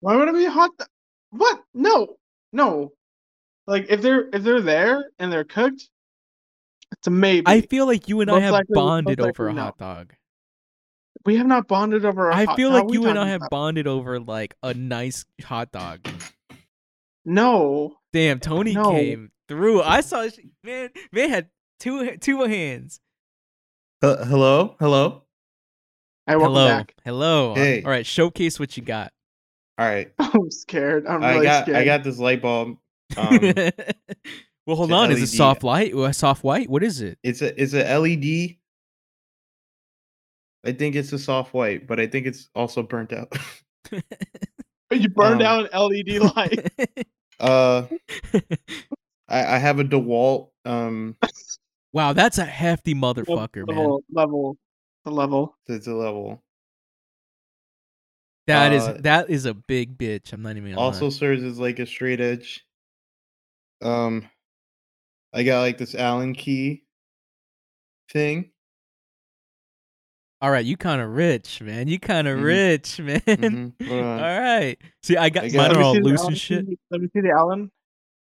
Why 0.00 0.16
would 0.16 0.28
I 0.28 0.32
be 0.32 0.44
a 0.44 0.50
hot 0.50 0.76
dog? 0.78 0.88
What? 1.30 1.62
No, 1.72 2.16
no. 2.52 2.92
Like 3.66 3.86
if 3.88 4.02
they're 4.02 4.28
if 4.34 4.42
they're 4.42 4.60
there 4.60 5.10
and 5.18 5.32
they're 5.32 5.44
cooked, 5.44 5.88
it's 6.92 7.06
a 7.06 7.10
maybe. 7.10 7.44
I 7.46 7.62
feel 7.62 7.86
like 7.86 8.10
you 8.10 8.20
and 8.20 8.30
I 8.30 8.40
have 8.40 8.60
bonded 8.68 9.20
over 9.20 9.48
a 9.48 9.54
no. 9.54 9.62
hot 9.62 9.78
dog. 9.78 10.12
We 11.24 11.36
have 11.36 11.46
not 11.46 11.68
bonded 11.68 12.04
over. 12.04 12.30
a 12.30 12.34
I 12.34 12.44
hot 12.44 12.56
feel 12.56 12.70
dog. 12.70 12.84
like 12.86 12.94
you 12.94 13.06
and 13.06 13.18
I 13.18 13.28
have 13.28 13.40
about? 13.42 13.50
bonded 13.50 13.86
over 13.86 14.18
like 14.20 14.54
a 14.62 14.74
nice 14.74 15.24
hot 15.42 15.72
dog. 15.72 16.00
No, 17.24 17.96
Damn, 18.12 18.40
Tony 18.40 18.74
No. 18.74 18.90
came 18.90 19.30
through. 19.48 19.82
I 19.82 20.00
saw 20.00 20.28
sh- 20.28 20.38
man. 20.64 20.90
Man 21.12 21.30
had 21.30 21.48
two 21.80 22.16
two 22.18 22.42
hands. 22.42 23.00
Uh, 24.02 24.24
hello, 24.24 24.76
hello. 24.80 25.22
I 26.26 26.36
welcome 26.36 26.54
Hello, 26.54 26.68
back. 26.68 26.94
hello. 27.04 27.54
Hey. 27.54 27.82
All 27.82 27.90
right, 27.90 28.04
showcase 28.06 28.58
what 28.60 28.76
you 28.76 28.82
got. 28.82 29.12
All 29.78 29.86
right, 29.86 30.12
I'm 30.18 30.50
scared. 30.50 31.06
I'm 31.06 31.22
I 31.22 31.32
really 31.34 31.44
got 31.46 31.64
scared. 31.64 31.76
I 31.78 31.84
got 31.84 32.02
this 32.04 32.18
light 32.18 32.42
bulb. 32.42 32.76
Um, 33.16 33.28
well, 34.66 34.76
hold 34.76 34.90
it's 34.90 34.92
a 34.92 34.94
on. 34.94 35.12
Is 35.12 35.22
it 35.22 35.26
soft 35.28 35.62
light? 35.62 35.94
A 35.94 36.12
soft 36.12 36.42
white? 36.44 36.68
What 36.68 36.82
is 36.82 37.00
it? 37.00 37.18
it's 37.22 37.40
a 37.42 37.60
it's 37.62 37.72
a 37.74 37.98
LED. 37.98 38.56
I 40.64 40.72
think 40.72 40.94
it's 40.94 41.12
a 41.12 41.18
soft 41.18 41.54
white, 41.54 41.86
but 41.86 41.98
I 41.98 42.06
think 42.06 42.26
it's 42.26 42.48
also 42.54 42.82
burnt 42.82 43.12
out. 43.12 43.32
You 44.92 45.08
burned 45.14 45.42
um, 45.42 45.66
out 45.70 45.70
an 45.72 45.80
LED 45.80 46.18
light. 46.36 46.70
uh, 47.40 47.86
I, 49.28 49.54
I 49.54 49.58
have 49.58 49.78
a 49.78 49.84
DeWalt. 49.84 50.50
Um, 50.64 51.16
wow, 51.92 52.12
that's 52.12 52.38
a 52.38 52.44
hefty 52.44 52.94
motherfucker, 52.94 53.66
man. 53.66 53.76
level, 53.76 54.04
level, 54.12 54.56
the 55.04 55.10
level. 55.10 55.56
it's 55.66 55.86
a 55.86 55.94
level. 55.94 56.42
That 58.48 58.72
is 58.72 58.82
uh, 58.82 58.98
that 59.00 59.30
is 59.30 59.46
a 59.46 59.54
big 59.54 59.96
bitch. 59.96 60.32
I'm 60.32 60.42
not 60.42 60.56
even 60.56 60.70
gonna 60.70 60.80
Also 60.80 61.06
lie. 61.06 61.10
serves 61.10 61.42
as 61.44 61.58
like 61.58 61.78
a 61.78 61.86
straight 61.86 62.20
edge. 62.20 62.66
Um, 63.80 64.28
I 65.32 65.42
got 65.42 65.60
like 65.60 65.78
this 65.78 65.94
Allen 65.94 66.34
key 66.34 66.84
thing. 68.10 68.51
All 70.42 70.50
right, 70.50 70.64
you 70.64 70.76
kind 70.76 71.00
of 71.00 71.10
rich, 71.14 71.62
man. 71.62 71.86
You 71.86 72.00
kind 72.00 72.26
of 72.26 72.38
Mhm. 72.40 72.42
rich, 72.44 72.98
man. 73.00 73.20
Mhm, 73.20 73.86
hold. 73.88 74.02
All 74.04 74.40
right. 74.40 74.76
See, 75.04 75.16
I 75.16 75.30
got 75.30 75.44
I 75.44 75.46
mine 75.46 75.52
got- 75.54 75.76
are 75.76 75.82
all 75.82 75.94
loose 75.94 76.20
Allen 76.20 76.32
and 76.32 76.38
shit. 76.40 76.66
Let 76.90 77.00
me 77.00 77.08
see 77.14 77.20
the 77.20 77.30
Allen. 77.30 77.70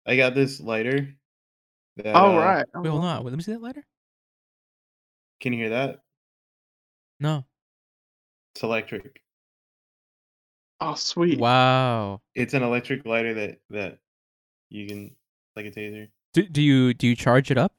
I 0.05 0.17
got 0.17 0.35
this 0.35 0.59
lighter. 0.61 1.15
That, 1.97 2.17
Oh 2.17 2.37
uh, 2.37 2.39
right. 2.39 2.67
Wait, 2.75 2.89
hold 2.91 3.05
Oh, 3.05 3.07
on. 3.07 3.19
Wait, 3.25 3.31
let 3.31 3.37
me 3.37 3.43
see 3.45 3.53
that 3.53 3.63
lighter. 3.63 3.85
Can 5.41 5.53
you 5.53 5.61
hear 5.61 5.71
that? 5.71 6.01
No. 7.21 7.45
It's 8.55 8.65
electric. 8.65 9.21
Oh 10.81 10.95
sweet. 10.95 11.39
Wow. 11.39 12.21
It's 12.35 12.55
an 12.55 12.65
electric 12.65 13.07
lighter 13.07 13.35
that 13.35 13.61
that 13.71 13.99
you 14.71 14.89
can 14.89 15.15
like 15.55 15.67
a 15.67 15.71
taser. 15.71 16.09
Do, 16.33 16.43
do 16.43 16.63
you 16.63 16.95
do 16.95 17.07
you 17.07 17.15
charge 17.15 17.53
it 17.53 17.59
up? 17.59 17.73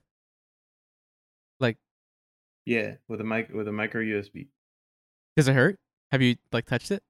Yeah, 2.65 2.95
with 3.07 3.21
a 3.21 3.23
mic 3.23 3.49
with 3.53 3.67
a 3.67 3.71
micro 3.71 4.01
USB. 4.01 4.47
does 5.35 5.47
it 5.47 5.53
hurt? 5.55 5.77
Have 6.11 6.21
you 6.21 6.35
like 6.51 6.65
touched 6.65 6.91
it? 6.91 7.01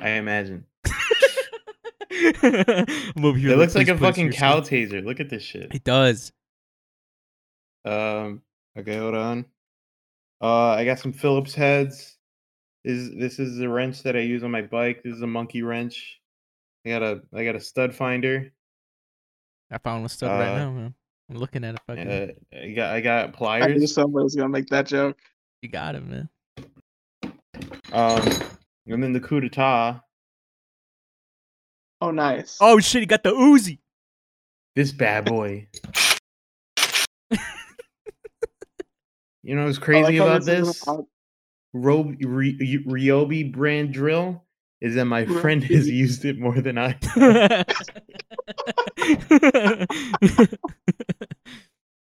I 0.00 0.10
imagine. 0.10 0.64
I'm 0.84 0.94
here, 2.10 3.52
It 3.52 3.56
looks 3.58 3.74
like 3.74 3.88
a 3.88 3.96
fucking 3.96 4.32
cow 4.32 4.60
taser. 4.60 5.04
Look 5.04 5.20
at 5.20 5.28
this 5.30 5.42
shit. 5.42 5.74
It 5.74 5.84
does. 5.84 6.32
Um. 7.84 8.42
Okay, 8.78 8.96
hold 8.96 9.14
on. 9.14 9.44
Uh, 10.40 10.70
I 10.70 10.84
got 10.84 10.98
some 10.98 11.12
Phillips 11.12 11.54
heads. 11.54 12.16
Is 12.84 13.10
this 13.14 13.38
is 13.38 13.56
the 13.58 13.68
wrench 13.68 14.02
that 14.02 14.16
I 14.16 14.20
use 14.20 14.42
on 14.42 14.50
my 14.50 14.62
bike? 14.62 15.02
This 15.04 15.14
is 15.14 15.22
a 15.22 15.26
monkey 15.26 15.62
wrench. 15.62 16.20
I 16.84 16.88
got 16.90 17.02
a 17.02 17.22
I 17.34 17.44
got 17.44 17.54
a 17.54 17.60
stud 17.60 17.94
finder. 17.94 18.52
I 19.70 19.78
found 19.78 20.02
one 20.02 20.08
stuff 20.08 20.30
right 20.30 20.48
Uh, 20.54 20.58
now, 20.58 20.70
man. 20.72 20.94
I'm 21.32 21.38
looking 21.38 21.64
at 21.64 21.74
it. 21.76 21.80
Fucking, 21.86 22.08
Uh, 22.08 22.26
I 22.62 22.70
got 22.72 22.92
I 22.94 23.00
got 23.00 23.22
I 23.22 23.26
knew 23.26 23.32
pliers. 23.32 23.94
somebody's 23.94 24.34
gonna 24.34 24.48
make 24.50 24.66
that 24.68 24.86
joke. 24.86 25.16
you 25.62 25.68
got 25.70 25.94
it, 25.94 26.04
man. 26.06 26.28
Um, 27.92 28.28
and 28.86 29.02
then 29.02 29.12
the 29.12 29.20
coup 29.20 29.40
d'etat. 29.40 30.00
Oh 32.02 32.10
nice. 32.10 32.58
Oh 32.60 32.80
shit! 32.80 33.00
He 33.02 33.06
got 33.06 33.22
the 33.22 33.30
Uzi. 33.30 33.78
This 34.76 34.92
bad 34.92 35.24
boy. 35.24 35.68
you 39.42 39.54
know 39.56 39.64
what's 39.66 39.78
crazy 39.78 40.04
like 40.04 40.16
how 40.18 40.24
about 40.26 40.42
is 40.42 40.48
a 40.48 40.50
this? 40.64 40.84
hot- 40.84 41.04
Ro- 41.74 42.04
Ryobi 42.04 43.50
brand 43.50 43.94
drill 43.94 44.42
is 44.82 44.94
that 44.96 45.06
my 45.06 45.24
friend 45.24 45.64
has 45.64 45.88
used 45.88 46.24
it 46.26 46.38
more 46.38 46.60
than 46.60 46.76
I. 46.76 46.98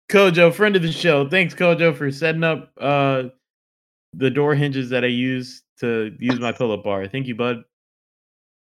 Kojo, 0.10 0.54
friend 0.54 0.76
of 0.76 0.82
the 0.82 0.92
show. 0.92 1.30
Thanks, 1.30 1.56
Kojo, 1.56 1.96
for 1.96 2.12
setting 2.12 2.44
up 2.44 2.72
uh 2.80 3.24
the 4.14 4.30
door 4.30 4.56
hinges 4.56 4.90
that 4.90 5.04
I 5.04 5.08
use 5.08 5.64
to 5.80 6.16
use 6.20 6.40
my 6.40 6.52
pull-up 6.52 6.84
bar. 6.84 7.08
Thank 7.08 7.28
you, 7.28 7.36
bud. 7.36 7.64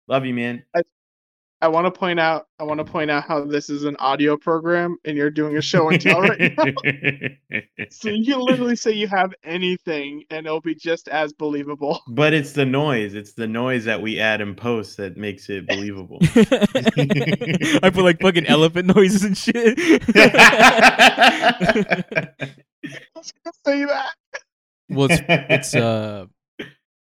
Love 0.08 0.24
you, 0.24 0.34
man. 0.34 0.64
I 0.74 0.82
want 1.68 1.86
to 1.86 1.90
point 1.90 2.18
out. 2.20 2.46
I 2.58 2.64
want 2.64 2.78
to 2.78 2.84
point 2.84 3.10
out 3.10 3.24
how 3.24 3.44
this 3.44 3.68
is 3.70 3.84
an 3.84 3.96
audio 3.98 4.36
program 4.36 4.96
and 5.04 5.16
you're 5.16 5.30
doing 5.30 5.56
a 5.56 5.60
show 5.62 5.88
and 5.88 6.00
tell 6.00 6.20
right 6.20 6.52
now. 6.56 6.64
So 7.90 8.08
you 8.08 8.24
can 8.32 8.40
literally 8.40 8.74
say 8.76 8.92
you 8.92 9.06
have 9.08 9.32
anything 9.44 10.24
and 10.30 10.46
it'll 10.46 10.60
be 10.60 10.74
just 10.74 11.08
as 11.08 11.32
believable. 11.32 12.00
but 12.08 12.32
it's 12.32 12.52
the 12.52 12.64
noise. 12.66 13.14
It's 13.14 13.32
the 13.34 13.46
noise 13.46 13.84
that 13.84 14.00
we 14.02 14.18
add 14.18 14.40
in 14.40 14.54
post 14.54 14.96
that 14.96 15.16
makes 15.16 15.48
it 15.48 15.66
believable. 15.68 16.18
I 16.22 17.90
put 17.90 18.02
like 18.04 18.20
fucking 18.20 18.46
elephant 18.46 18.94
noises 18.94 19.22
and 19.24 19.36
shit. 19.36 19.78
I 20.16 22.02
was 23.14 23.32
gonna 23.44 23.54
say 23.64 23.84
that. 23.84 24.14
well, 24.88 25.08
it's, 25.10 25.22
it's 25.28 25.74
uh 25.74 26.26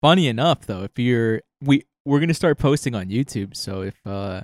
funny 0.01 0.27
enough 0.27 0.65
though. 0.65 0.83
If 0.83 0.97
you're 0.99 1.41
we 1.61 1.83
we're 2.07 2.19
gonna 2.21 2.33
start 2.33 2.57
posting 2.57 2.95
on 2.95 3.07
YouTube, 3.07 3.55
so 3.55 3.81
if 3.81 3.95
uh 4.05 4.41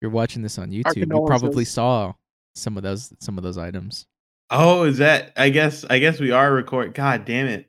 you're 0.00 0.10
watching 0.10 0.42
this 0.42 0.58
on 0.58 0.70
YouTube, 0.70 0.96
you 1.12 1.26
probably 1.26 1.64
saw 1.64 2.12
some 2.54 2.76
of 2.76 2.82
those 2.82 3.12
some 3.20 3.36
of 3.38 3.44
those 3.44 3.58
items. 3.58 4.06
oh, 4.50 4.84
is 4.84 4.98
that? 4.98 5.32
I 5.36 5.50
guess. 5.50 5.84
I 5.90 5.98
guess 5.98 6.20
we 6.20 6.30
are 6.30 6.52
recording. 6.52 6.92
God 6.92 7.24
damn 7.24 7.46
it! 7.46 7.68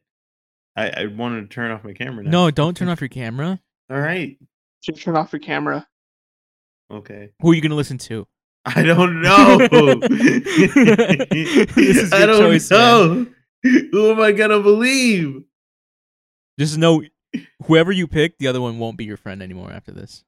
I, 0.76 0.90
I 0.90 1.06
wanted 1.08 1.42
to 1.42 1.48
turn 1.48 1.72
off 1.72 1.84
my 1.84 1.94
camera. 1.94 2.24
Now. 2.24 2.30
No, 2.30 2.52
don't 2.52 2.78
turn 2.78 2.90
off 2.90 3.02
your 3.02 3.08
camera. 3.10 3.60
All 3.90 4.00
right. 4.00 4.38
Just 4.84 5.02
turn 5.02 5.16
off 5.16 5.34
your 5.34 5.40
camera. 5.40 5.88
Okay. 6.92 7.32
Who 7.42 7.52
are 7.52 7.56
you 7.56 7.62
gonna 7.62 7.76
listen 7.76 7.98
to? 8.00 8.28
I 8.66 8.84
don't 8.84 9.22
know. 9.22 9.58
This 11.78 11.98
is 11.98 12.14
I 12.14 12.26
don't 12.26 12.40
choice, 12.42 12.70
man. 12.70 12.78
know. 12.80 13.26
Who 13.92 14.12
am 14.12 14.20
I 14.20 14.32
gonna 14.34 14.60
believe? 14.60 15.44
Just 16.60 16.78
know 16.78 17.02
whoever 17.66 17.92
you 17.92 18.08
pick, 18.08 18.38
the 18.38 18.48
other 18.48 18.62
one 18.62 18.80
won't 18.80 18.98
be 18.98 19.06
your 19.06 19.18
friend 19.18 19.42
anymore 19.44 19.72
after 19.72 19.92
this. 19.92 20.24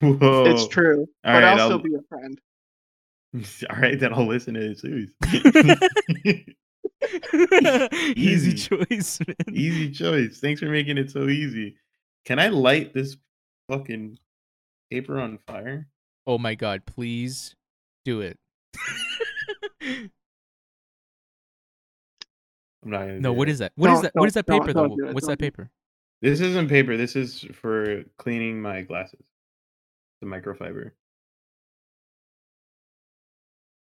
Whoa. 0.00 0.44
It's 0.46 0.68
true, 0.68 1.00
All 1.00 1.06
but 1.24 1.30
right, 1.32 1.44
I'll, 1.44 1.60
I'll- 1.60 1.66
still 1.68 1.78
be 1.78 1.94
a 1.94 2.02
friend. 2.08 2.40
All 3.70 3.76
right, 3.78 3.98
then 4.00 4.14
I'll 4.14 4.26
listen 4.26 4.54
to 4.54 4.70
it 4.70 4.80
too. 4.80 5.06
Easy 8.16 8.50
Easy. 8.50 8.54
choice, 8.54 9.20
man. 9.26 9.36
easy 9.54 9.90
choice. 9.90 10.40
Thanks 10.40 10.60
for 10.60 10.66
making 10.66 10.98
it 10.98 11.10
so 11.10 11.28
easy. 11.28 11.76
Can 12.24 12.38
I 12.38 12.48
light 12.48 12.92
this 12.94 13.16
fucking 13.70 14.18
paper 14.90 15.20
on 15.20 15.38
fire? 15.46 15.88
Oh 16.26 16.38
my 16.38 16.54
god, 16.54 16.82
please 16.86 17.54
do 18.04 18.20
it. 18.20 18.38
I'm 19.82 20.10
not 22.90 22.98
gonna. 23.00 23.20
no, 23.20 23.32
do 23.32 23.38
what 23.38 23.46
that. 23.46 23.52
is 23.52 23.58
that? 23.60 23.72
What 23.76 23.90
is 23.90 23.94
Don't- 23.94 24.02
that? 24.02 24.14
What 24.14 24.28
is 24.28 24.34
that 24.34 24.46
paper 24.46 24.72
though? 24.72 24.88
do 24.88 25.06
it, 25.08 25.14
What's 25.14 25.26
don't 25.26 25.32
that 25.32 25.38
do 25.38 25.44
it. 25.46 25.52
paper? 25.52 25.70
This 26.20 26.40
isn't 26.40 26.68
paper. 26.68 26.96
This 26.96 27.14
is 27.16 27.44
for 27.54 28.02
cleaning 28.18 28.60
my 28.60 28.82
glasses. 28.82 29.20
The 30.20 30.26
microfiber. 30.26 30.90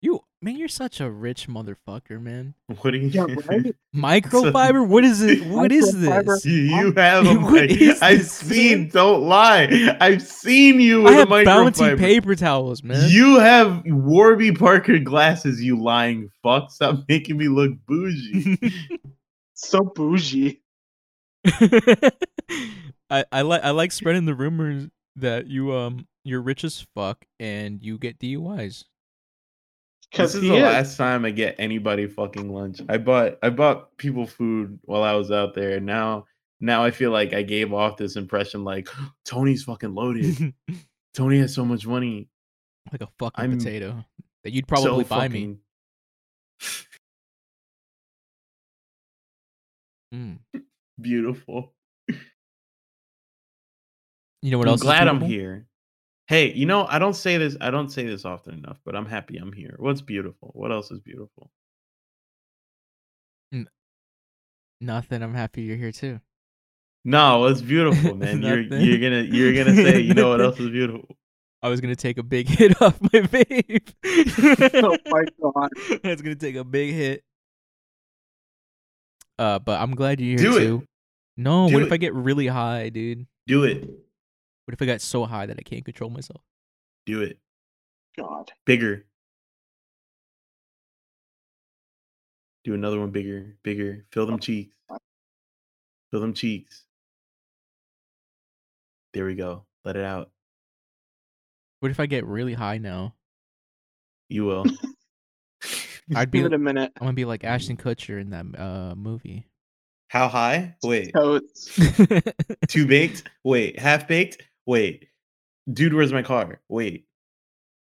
You 0.03 0.21
man, 0.41 0.57
you're 0.57 0.69
such 0.69 1.01
a 1.01 1.11
rich 1.11 1.47
motherfucker, 1.47 2.23
man. 2.23 2.55
What 2.81 2.93
do 2.93 2.99
you? 2.99 3.09
Yeah, 3.09 3.27
right? 3.47 3.75
Microfiber? 3.95 4.87
what 4.87 5.05
is 5.05 5.21
it? 5.21 5.45
What 5.45 5.71
is 5.73 5.93
this? 6.01 6.47
You, 6.47 6.53
you 6.55 6.93
have 6.93 7.27
a 7.27 7.35
What 7.39 7.53
mic- 7.69 7.81
is 7.83 8.01
I've 8.01 8.19
this, 8.19 8.33
seen. 8.33 8.89
Don't 8.89 9.25
lie. 9.25 9.95
I've 10.01 10.23
seen 10.23 10.81
you 10.81 11.03
I 11.03 11.11
with 11.11 11.15
have 11.19 11.31
a 11.33 11.45
bouncy 11.45 11.91
microfiber. 11.91 11.99
paper 11.99 12.35
towels, 12.35 12.83
man. 12.83 13.11
You 13.11 13.41
have 13.41 13.83
Warby 13.85 14.53
Parker 14.53 14.99
glasses. 15.01 15.63
You 15.63 15.79
lying 15.83 16.31
fuck! 16.43 16.71
Stop 16.71 17.01
making 17.09 17.37
me 17.37 17.49
look 17.49 17.73
bougie. 17.87 18.59
So 19.63 19.81
bougie. 19.81 20.63
I 23.11 23.25
I 23.33 23.43
like 23.43 23.63
I 23.63 23.71
like 23.71 23.93
spreading 23.93 24.25
the 24.25 24.35
rumors 24.35 24.89
that 25.17 25.47
you 25.47 25.75
um 25.75 26.07
you're 26.25 26.41
rich 26.43 26.65
as 26.65 26.87
fuck 26.95 27.25
and 27.39 27.83
you 27.83 27.99
get 27.99 28.19
DUIs. 28.19 28.85
Because 30.11 30.33
this 30.33 30.43
is 30.43 30.49
the 30.49 30.57
is. 30.57 30.63
last 30.63 30.97
time 30.97 31.25
I 31.25 31.31
get 31.31 31.55
anybody 31.59 32.07
fucking 32.07 32.53
lunch. 32.53 32.81
I 32.89 32.99
bought 32.99 33.39
I 33.43 33.51
bought 33.51 33.97
people 33.97 34.27
food 34.27 34.79
while 34.83 35.03
I 35.03 35.13
was 35.15 35.31
out 35.31 35.55
there. 35.55 35.77
And 35.77 35.87
now 35.87 36.27
now 36.61 36.83
I 36.85 36.91
feel 36.91 37.11
like 37.11 37.33
I 37.33 37.43
gave 37.43 37.73
off 37.73 37.97
this 37.97 38.17
impression 38.17 38.65
like 38.65 38.89
Tony's 39.25 39.65
fucking 39.65 39.95
loaded. 39.95 40.53
Tony 41.15 41.39
has 41.39 41.55
so 41.55 41.65
much 41.65 41.87
money. 41.87 42.29
like 42.93 43.03
a 43.03 43.09
fucking 43.19 43.45
I'm 43.45 43.57
potato 43.57 44.05
that 44.45 44.53
you'd 44.53 44.67
probably 44.69 45.05
so 45.05 45.09
buy 45.09 45.29
me. 45.29 45.41
fucking 45.41 45.59
Mm. 50.13 50.39
Beautiful. 51.01 51.73
You 54.43 54.51
know 54.51 54.59
what 54.59 54.69
else? 54.69 54.83
I'm 54.83 54.89
else? 54.89 54.99
glad 54.99 55.09
I'm 55.09 55.21
here. 55.21 55.67
Hey, 56.29 56.53
you 56.53 56.65
know, 56.65 56.87
I 56.89 56.99
don't 56.99 57.15
say 57.15 57.37
this 57.37 57.57
I 57.61 57.71
don't 57.71 57.91
say 57.91 58.07
this 58.07 58.25
often 58.25 58.55
enough, 58.55 58.79
but 58.85 58.97
I'm 58.97 59.07
happy 59.07 59.37
I'm 59.37 59.53
here. 59.53 59.75
What's 59.79 60.01
beautiful? 60.01 60.51
What 60.55 60.73
else 60.73 60.91
is 60.91 61.01
beautiful? 61.01 61.51
Nothing. 64.81 65.23
I'm 65.23 65.35
happy 65.35 65.63
you're 65.63 65.77
here 65.77 65.93
too. 65.93 66.21
No, 67.05 67.47
it's 67.47 67.61
beautiful, 67.61 68.15
man. 68.17 68.43
you're 68.43 68.61
you're 68.61 68.99
gonna 68.99 69.23
you're 69.23 69.53
gonna 69.53 69.77
say, 69.77 70.01
you 70.01 70.15
know 70.15 70.31
what 70.31 70.41
else 70.41 70.59
is 70.59 70.71
beautiful? 70.71 71.17
I 71.63 71.69
was 71.69 71.81
gonna 71.83 71.97
take 71.97 72.17
a 72.17 72.23
big 72.23 72.49
hit 72.59 72.81
off 72.81 72.99
my 73.03 73.21
vape. 73.21 73.93
Oh 74.83 74.97
my 75.07 75.25
god. 75.43 75.71
I 76.05 76.09
was 76.09 76.23
gonna 76.23 76.35
take 76.35 76.57
a 76.57 76.65
big 76.65 76.95
hit. 76.95 77.23
Uh, 79.39 79.59
but 79.59 79.81
I'm 79.81 79.95
glad 79.95 80.21
you're 80.21 80.39
here 80.39 80.51
Do 80.51 80.81
it. 80.83 80.89
Too. 81.41 81.45
No, 81.45 81.69
Do 81.69 81.75
what 81.75 81.83
if. 81.83 81.93
I 81.93 81.97
get 81.97 82.15
really 82.15 82.47
high, 82.47 82.89
dude? 82.89 83.27
Do 83.47 83.65
it. 83.65 83.83
What 83.83 84.75
if 84.75 84.83
I 84.83 84.87
got 84.87 85.01
so 85.01 85.25
high 85.25 85.47
that 85.47 85.57
I 85.59 85.63
can't 85.63 85.85
control 85.85 86.11
myself? 86.11 86.43
Do 87.07 87.23
it. 87.23 87.39
God. 88.19 88.53
Bigger. 88.65 89.07
Do 92.65 92.75
another 92.75 93.01
one 93.01 93.11
bigger, 93.11 93.57
bigger. 93.63 94.05
Fill 94.13 94.27
them 94.27 94.39
cheeks. 94.39 94.77
Fill 96.11 96.21
them 96.21 96.35
cheeks. 96.35 96.85
There 99.15 99.25
we 99.25 99.35
go. 99.35 99.65
Let 99.85 99.97
it 99.97 100.05
out. 100.05 100.31
What 101.81 101.91
if 101.91 101.99
I 101.99 102.07
get 102.07 102.27
really 102.27 102.53
high 102.55 102.79
now? 102.79 103.15
You 104.29 104.45
will. 104.45 104.67
I'd 106.15 106.31
be 106.31 106.39
Give 106.39 106.47
it 106.47 106.55
a 106.55 106.59
minute. 106.59 106.93
I'm 106.97 107.07
gonna 107.07 107.13
be 107.15 107.25
like 107.25 107.45
Ashton 107.45 107.77
Kutcher 107.77 108.21
in 108.21 108.31
that 108.31 108.45
uh 108.61 108.95
movie. 108.95 109.47
How 110.11 110.27
high? 110.27 110.75
Wait. 110.83 111.13
Totes. 111.15 111.79
Two 112.69 112.85
baked? 112.87 113.23
Wait. 113.45 113.79
Half 113.79 114.09
baked? 114.09 114.43
Wait. 114.67 115.07
Dude, 115.73 115.95
where's 115.95 116.13
my 116.13 116.23
car? 116.23 116.61
Wait. 116.69 117.07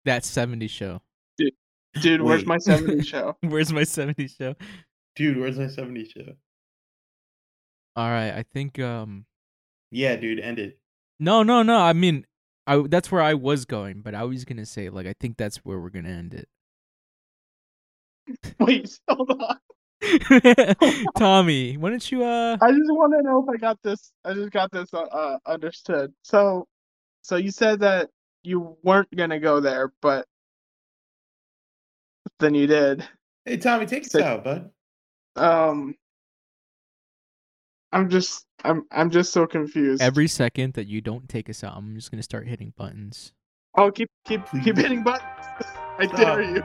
that 0.05 0.25
70 0.25 0.69
show. 0.69 1.03
Dude, 1.39 1.53
dude 2.01 2.23
where's 2.23 2.47
my 2.47 2.59
70 2.59 3.03
show? 3.11 3.37
Where's 3.41 3.73
my 3.73 3.83
70 3.83 4.29
show? 4.29 4.55
Dude, 5.17 5.39
where's 5.39 5.59
my 5.59 5.67
70 5.67 6.05
show? 6.09 6.35
All 7.97 8.09
right, 8.09 8.31
I 8.31 8.45
think 8.53 8.79
um 8.79 9.27
Yeah, 9.91 10.15
dude, 10.17 10.39
end 10.39 10.61
it. 10.61 10.79
no, 11.19 11.43
no, 11.43 11.63
no. 11.65 11.79
I 11.79 11.95
mean, 11.95 12.27
I 12.69 12.79
that's 12.89 13.11
where 13.11 13.23
I 13.23 13.35
was 13.35 13.65
going, 13.65 14.03
but 14.03 14.15
I 14.15 14.23
was 14.25 14.45
going 14.45 14.59
to 14.59 14.67
say 14.67 14.89
like 14.89 15.07
I 15.09 15.15
think 15.19 15.37
that's 15.37 15.59
where 15.65 15.81
we're 15.81 15.91
going 15.91 16.05
to 16.05 16.11
end 16.13 16.35
it. 16.35 16.49
Wait, 18.61 18.99
hold 19.09 19.31
on. 19.43 19.59
Tommy, 21.17 21.77
why 21.77 21.91
don't 21.91 22.13
you 22.13 22.25
uh 22.25 22.57
I 22.61 22.71
just 22.71 22.91
want 22.91 23.13
to 23.15 23.23
know 23.23 23.43
if 23.43 23.49
I 23.49 23.57
got 23.59 23.79
this. 23.83 24.13
I 24.25 24.35
just 24.35 24.51
got 24.51 24.71
this 24.71 24.93
uh, 24.93 25.01
uh, 25.03 25.39
understood. 25.47 26.13
So, 26.23 26.67
so 27.23 27.37
you 27.37 27.51
said 27.51 27.81
that 27.81 28.11
you 28.43 28.77
weren't 28.83 29.15
gonna 29.15 29.41
go 29.41 29.61
there, 29.61 29.93
but 30.03 30.27
then 32.41 32.55
you 32.55 32.67
did. 32.67 33.07
Hey, 33.45 33.57
Tommy, 33.59 33.87
take 33.87 34.05
us 34.05 34.11
Say- 34.13 34.23
out, 34.23 34.45
bud. 34.45 34.71
Um, 35.37 35.95
I'm 37.93 38.09
just, 38.09 38.45
I'm, 38.65 38.85
I'm 38.91 39.11
just 39.11 39.33
so 39.33 39.47
confused. 39.47 40.03
every 40.03 40.27
second 40.29 40.75
that 40.75 40.87
you 40.87 41.01
don't 41.01 41.29
take 41.29 41.49
us 41.51 41.63
out, 41.65 41.77
I'm 41.77 41.95
just 41.95 42.11
going 42.11 42.19
to 42.19 42.23
start 42.25 42.47
hitting 42.49 42.73
buttons. 42.77 43.33
oh, 43.77 43.91
keep, 43.91 44.09
keep, 44.27 44.43
keep 44.63 44.77
hitting 44.77 45.03
buttons. 45.03 45.29
I 45.99 46.07
Stop. 46.07 46.17
dare 46.19 46.43
you. 46.43 46.63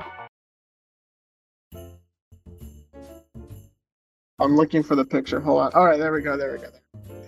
I'm 4.41 4.55
looking 4.55 4.83
for 4.83 4.95
the 4.95 5.05
picture. 5.05 5.39
Hold 5.39 5.61
on. 5.61 5.71
All 5.73 5.85
right, 5.85 5.99
there 5.99 6.13
we 6.13 6.21
go. 6.21 6.37
There 6.37 6.53
we 6.53 6.59
go. 6.59 6.69
There. 6.69 6.81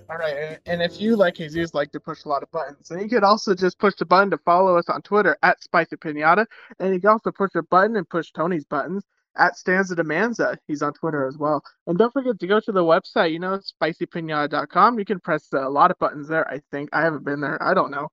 All 0.10 0.18
right, 0.18 0.36
and, 0.36 0.60
and 0.66 0.82
if 0.82 1.00
you 1.00 1.16
like 1.16 1.36
Jesus 1.36 1.74
like 1.74 1.92
to 1.92 2.00
push 2.00 2.26
a 2.26 2.30
lot 2.30 2.44
of 2.44 2.52
buttons, 2.52 2.90
then 2.90 3.00
you 3.00 3.10
could 3.10 3.24
also 3.24 3.54
just 3.54 3.80
push 3.80 3.94
the 3.96 4.06
button 4.06 4.30
to 4.32 4.38
follow 4.40 4.78
us 4.78 4.90
on 4.90 5.02
Twitter 5.02 5.38
at 5.44 5.64
Spicy 5.64 5.96
Pinata, 5.96 6.46
and 6.80 6.94
you 6.94 7.00
can 7.00 7.10
also 7.10 7.32
push 7.32 7.52
a 7.56 7.64
button 7.64 7.96
and 7.96 8.10
push 8.10 8.32
Tony's 8.32 8.66
buttons 8.66 9.04
at 9.38 9.58
Stanza 9.58 9.96
Demanza. 9.96 10.58
He's 10.68 10.82
on 10.82 10.94
Twitter 10.94 11.26
as 11.28 11.38
well. 11.38 11.64
And 11.88 11.98
don't 11.98 12.12
forget 12.12 12.40
to 12.40 12.48
go 12.48 12.60
to 12.60 12.72
the 12.72 12.84
website. 12.84 13.32
You 13.32 13.40
know, 13.40 13.60
spicypinata.com. 13.82 15.00
You 15.00 15.06
can 15.06 15.20
press 15.20 15.48
a 15.54 15.70
lot 15.70 15.92
of 15.92 16.00
buttons 16.00 16.28
there. 16.28 16.48
I 16.50 16.62
think 16.72 16.90
I 16.94 17.02
haven't 17.02 17.26
been 17.26 17.42
there. 17.42 17.62
I 17.62 17.74
don't 17.74 17.92
know. 17.92 18.10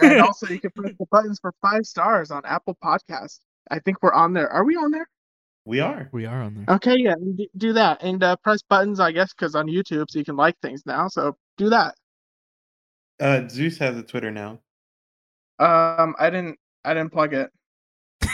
and 0.00 0.20
also, 0.22 0.46
you 0.48 0.60
can 0.60 0.70
press 0.70 0.92
the 0.98 1.06
buttons 1.10 1.38
for 1.40 1.52
five 1.62 1.84
stars 1.84 2.30
on 2.30 2.42
Apple 2.44 2.76
Podcast. 2.82 3.40
I 3.70 3.78
think 3.78 4.02
we're 4.02 4.12
on 4.12 4.32
there. 4.32 4.48
Are 4.50 4.64
we 4.64 4.76
on 4.76 4.90
there? 4.90 5.08
We 5.64 5.80
are. 5.80 6.08
we 6.12 6.26
are 6.26 6.42
on 6.42 6.54
there. 6.54 6.74
Okay, 6.76 6.96
yeah, 6.98 7.14
do 7.56 7.72
that 7.74 8.02
and 8.02 8.22
uh, 8.22 8.36
press 8.36 8.62
buttons, 8.62 8.98
I 8.98 9.12
guess, 9.12 9.32
because 9.32 9.54
on 9.54 9.66
YouTube, 9.68 10.06
so 10.10 10.18
you 10.18 10.24
can 10.24 10.36
like 10.36 10.58
things 10.60 10.82
now. 10.84 11.06
So 11.08 11.36
do 11.56 11.70
that. 11.70 11.94
Uh, 13.20 13.48
Zeus 13.48 13.78
has 13.78 13.96
a 13.96 14.02
Twitter 14.02 14.32
now. 14.32 14.58
Um, 15.60 16.16
I 16.18 16.30
didn't, 16.30 16.58
I 16.84 16.94
didn't 16.94 17.12
plug 17.12 17.34
it. 17.34 17.50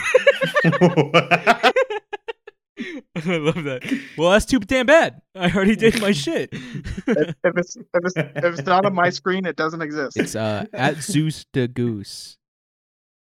I 3.27 3.37
love 3.37 3.65
that. 3.65 3.83
Well, 4.17 4.31
that's 4.31 4.47
too 4.47 4.61
damn 4.61 4.87
bad. 4.87 5.21
I 5.35 5.51
already 5.51 5.77
did 5.77 6.01
my 6.01 6.13
shit. 6.25 6.51
If, 6.53 7.35
if 7.45 7.57
it's 7.57 7.77
if 7.77 7.85
it's 7.95 8.17
if 8.17 8.45
it's 8.45 8.65
not 8.67 8.87
on 8.87 8.95
my 8.95 9.11
screen, 9.19 9.45
it 9.45 9.57
doesn't 9.57 9.83
exist. 9.83 10.17
it's 10.17 10.37
uh 10.37 10.67
at 10.73 10.97
Zeus 10.99 11.45
the 11.53 11.69
Goose. 11.69 12.39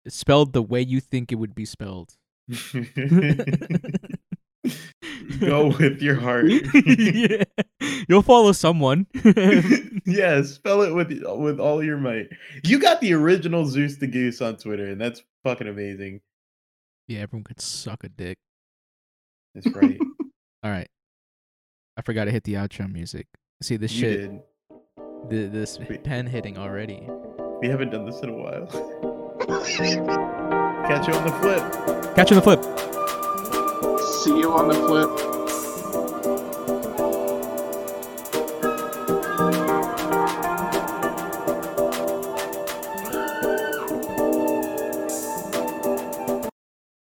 It's 0.05 0.17
spelled 0.17 0.53
the 0.53 0.63
way 0.63 0.83
you 0.83 1.01
think 1.01 1.33
it 1.33 1.37
would 1.37 1.55
be 1.55 1.65
spelled. 1.65 2.17
Go 5.41 5.69
with 5.79 6.01
your 6.01 6.17
heart. 6.17 6.47
yeah. 6.49 7.45
You'll 8.09 8.23
follow 8.23 8.53
someone. 8.53 9.07
yeah, 10.07 10.43
spell 10.43 10.83
it 10.83 10.95
with 10.95 11.11
with 11.25 11.61
all 11.61 11.83
your 11.83 11.97
might. 11.97 12.29
You 12.63 12.79
got 12.79 13.01
the 13.01 13.13
original 13.15 13.67
Zeus 13.67 13.97
the 13.97 14.07
Goose 14.07 14.41
on 14.43 14.57
Twitter, 14.57 14.87
and 14.87 15.01
that's 15.01 15.23
fucking 15.43 15.67
amazing. 15.69 16.21
yeah, 17.09 17.21
everyone 17.21 17.45
could 17.45 17.61
suck 17.61 18.05
a 18.05 18.09
dick. 18.09 18.39
That's 19.55 19.75
right. 19.75 19.99
All 20.63 20.71
right. 20.71 20.89
I 21.97 22.03
forgot 22.03 22.25
to 22.25 22.31
hit 22.33 22.45
the 22.45 22.55
outro 22.55 22.91
music. 22.93 23.27
See 23.63 23.77
this 23.77 23.93
you 23.93 24.01
shit, 24.01 24.21
did. 24.21 24.41
the, 25.31 25.47
this 25.47 25.79
pen 26.03 26.27
hitting 26.27 26.59
already. 26.59 27.09
We 27.61 27.69
haven't 27.69 27.91
done 27.91 28.05
this 28.05 28.21
in 28.21 28.31
a 28.31 28.33
while. 28.33 28.69
Catch 30.87 31.09
you 31.09 31.15
on 31.15 31.25
the 31.25 31.33
flip. 31.41 32.15
Catch 32.15 32.31
you 32.31 32.37
on 32.37 32.43
the 32.43 32.43
flip. 32.43 32.63
See 34.23 34.39
you 34.39 34.53
on 34.53 34.69
the 34.69 34.75
flip. 34.75 35.34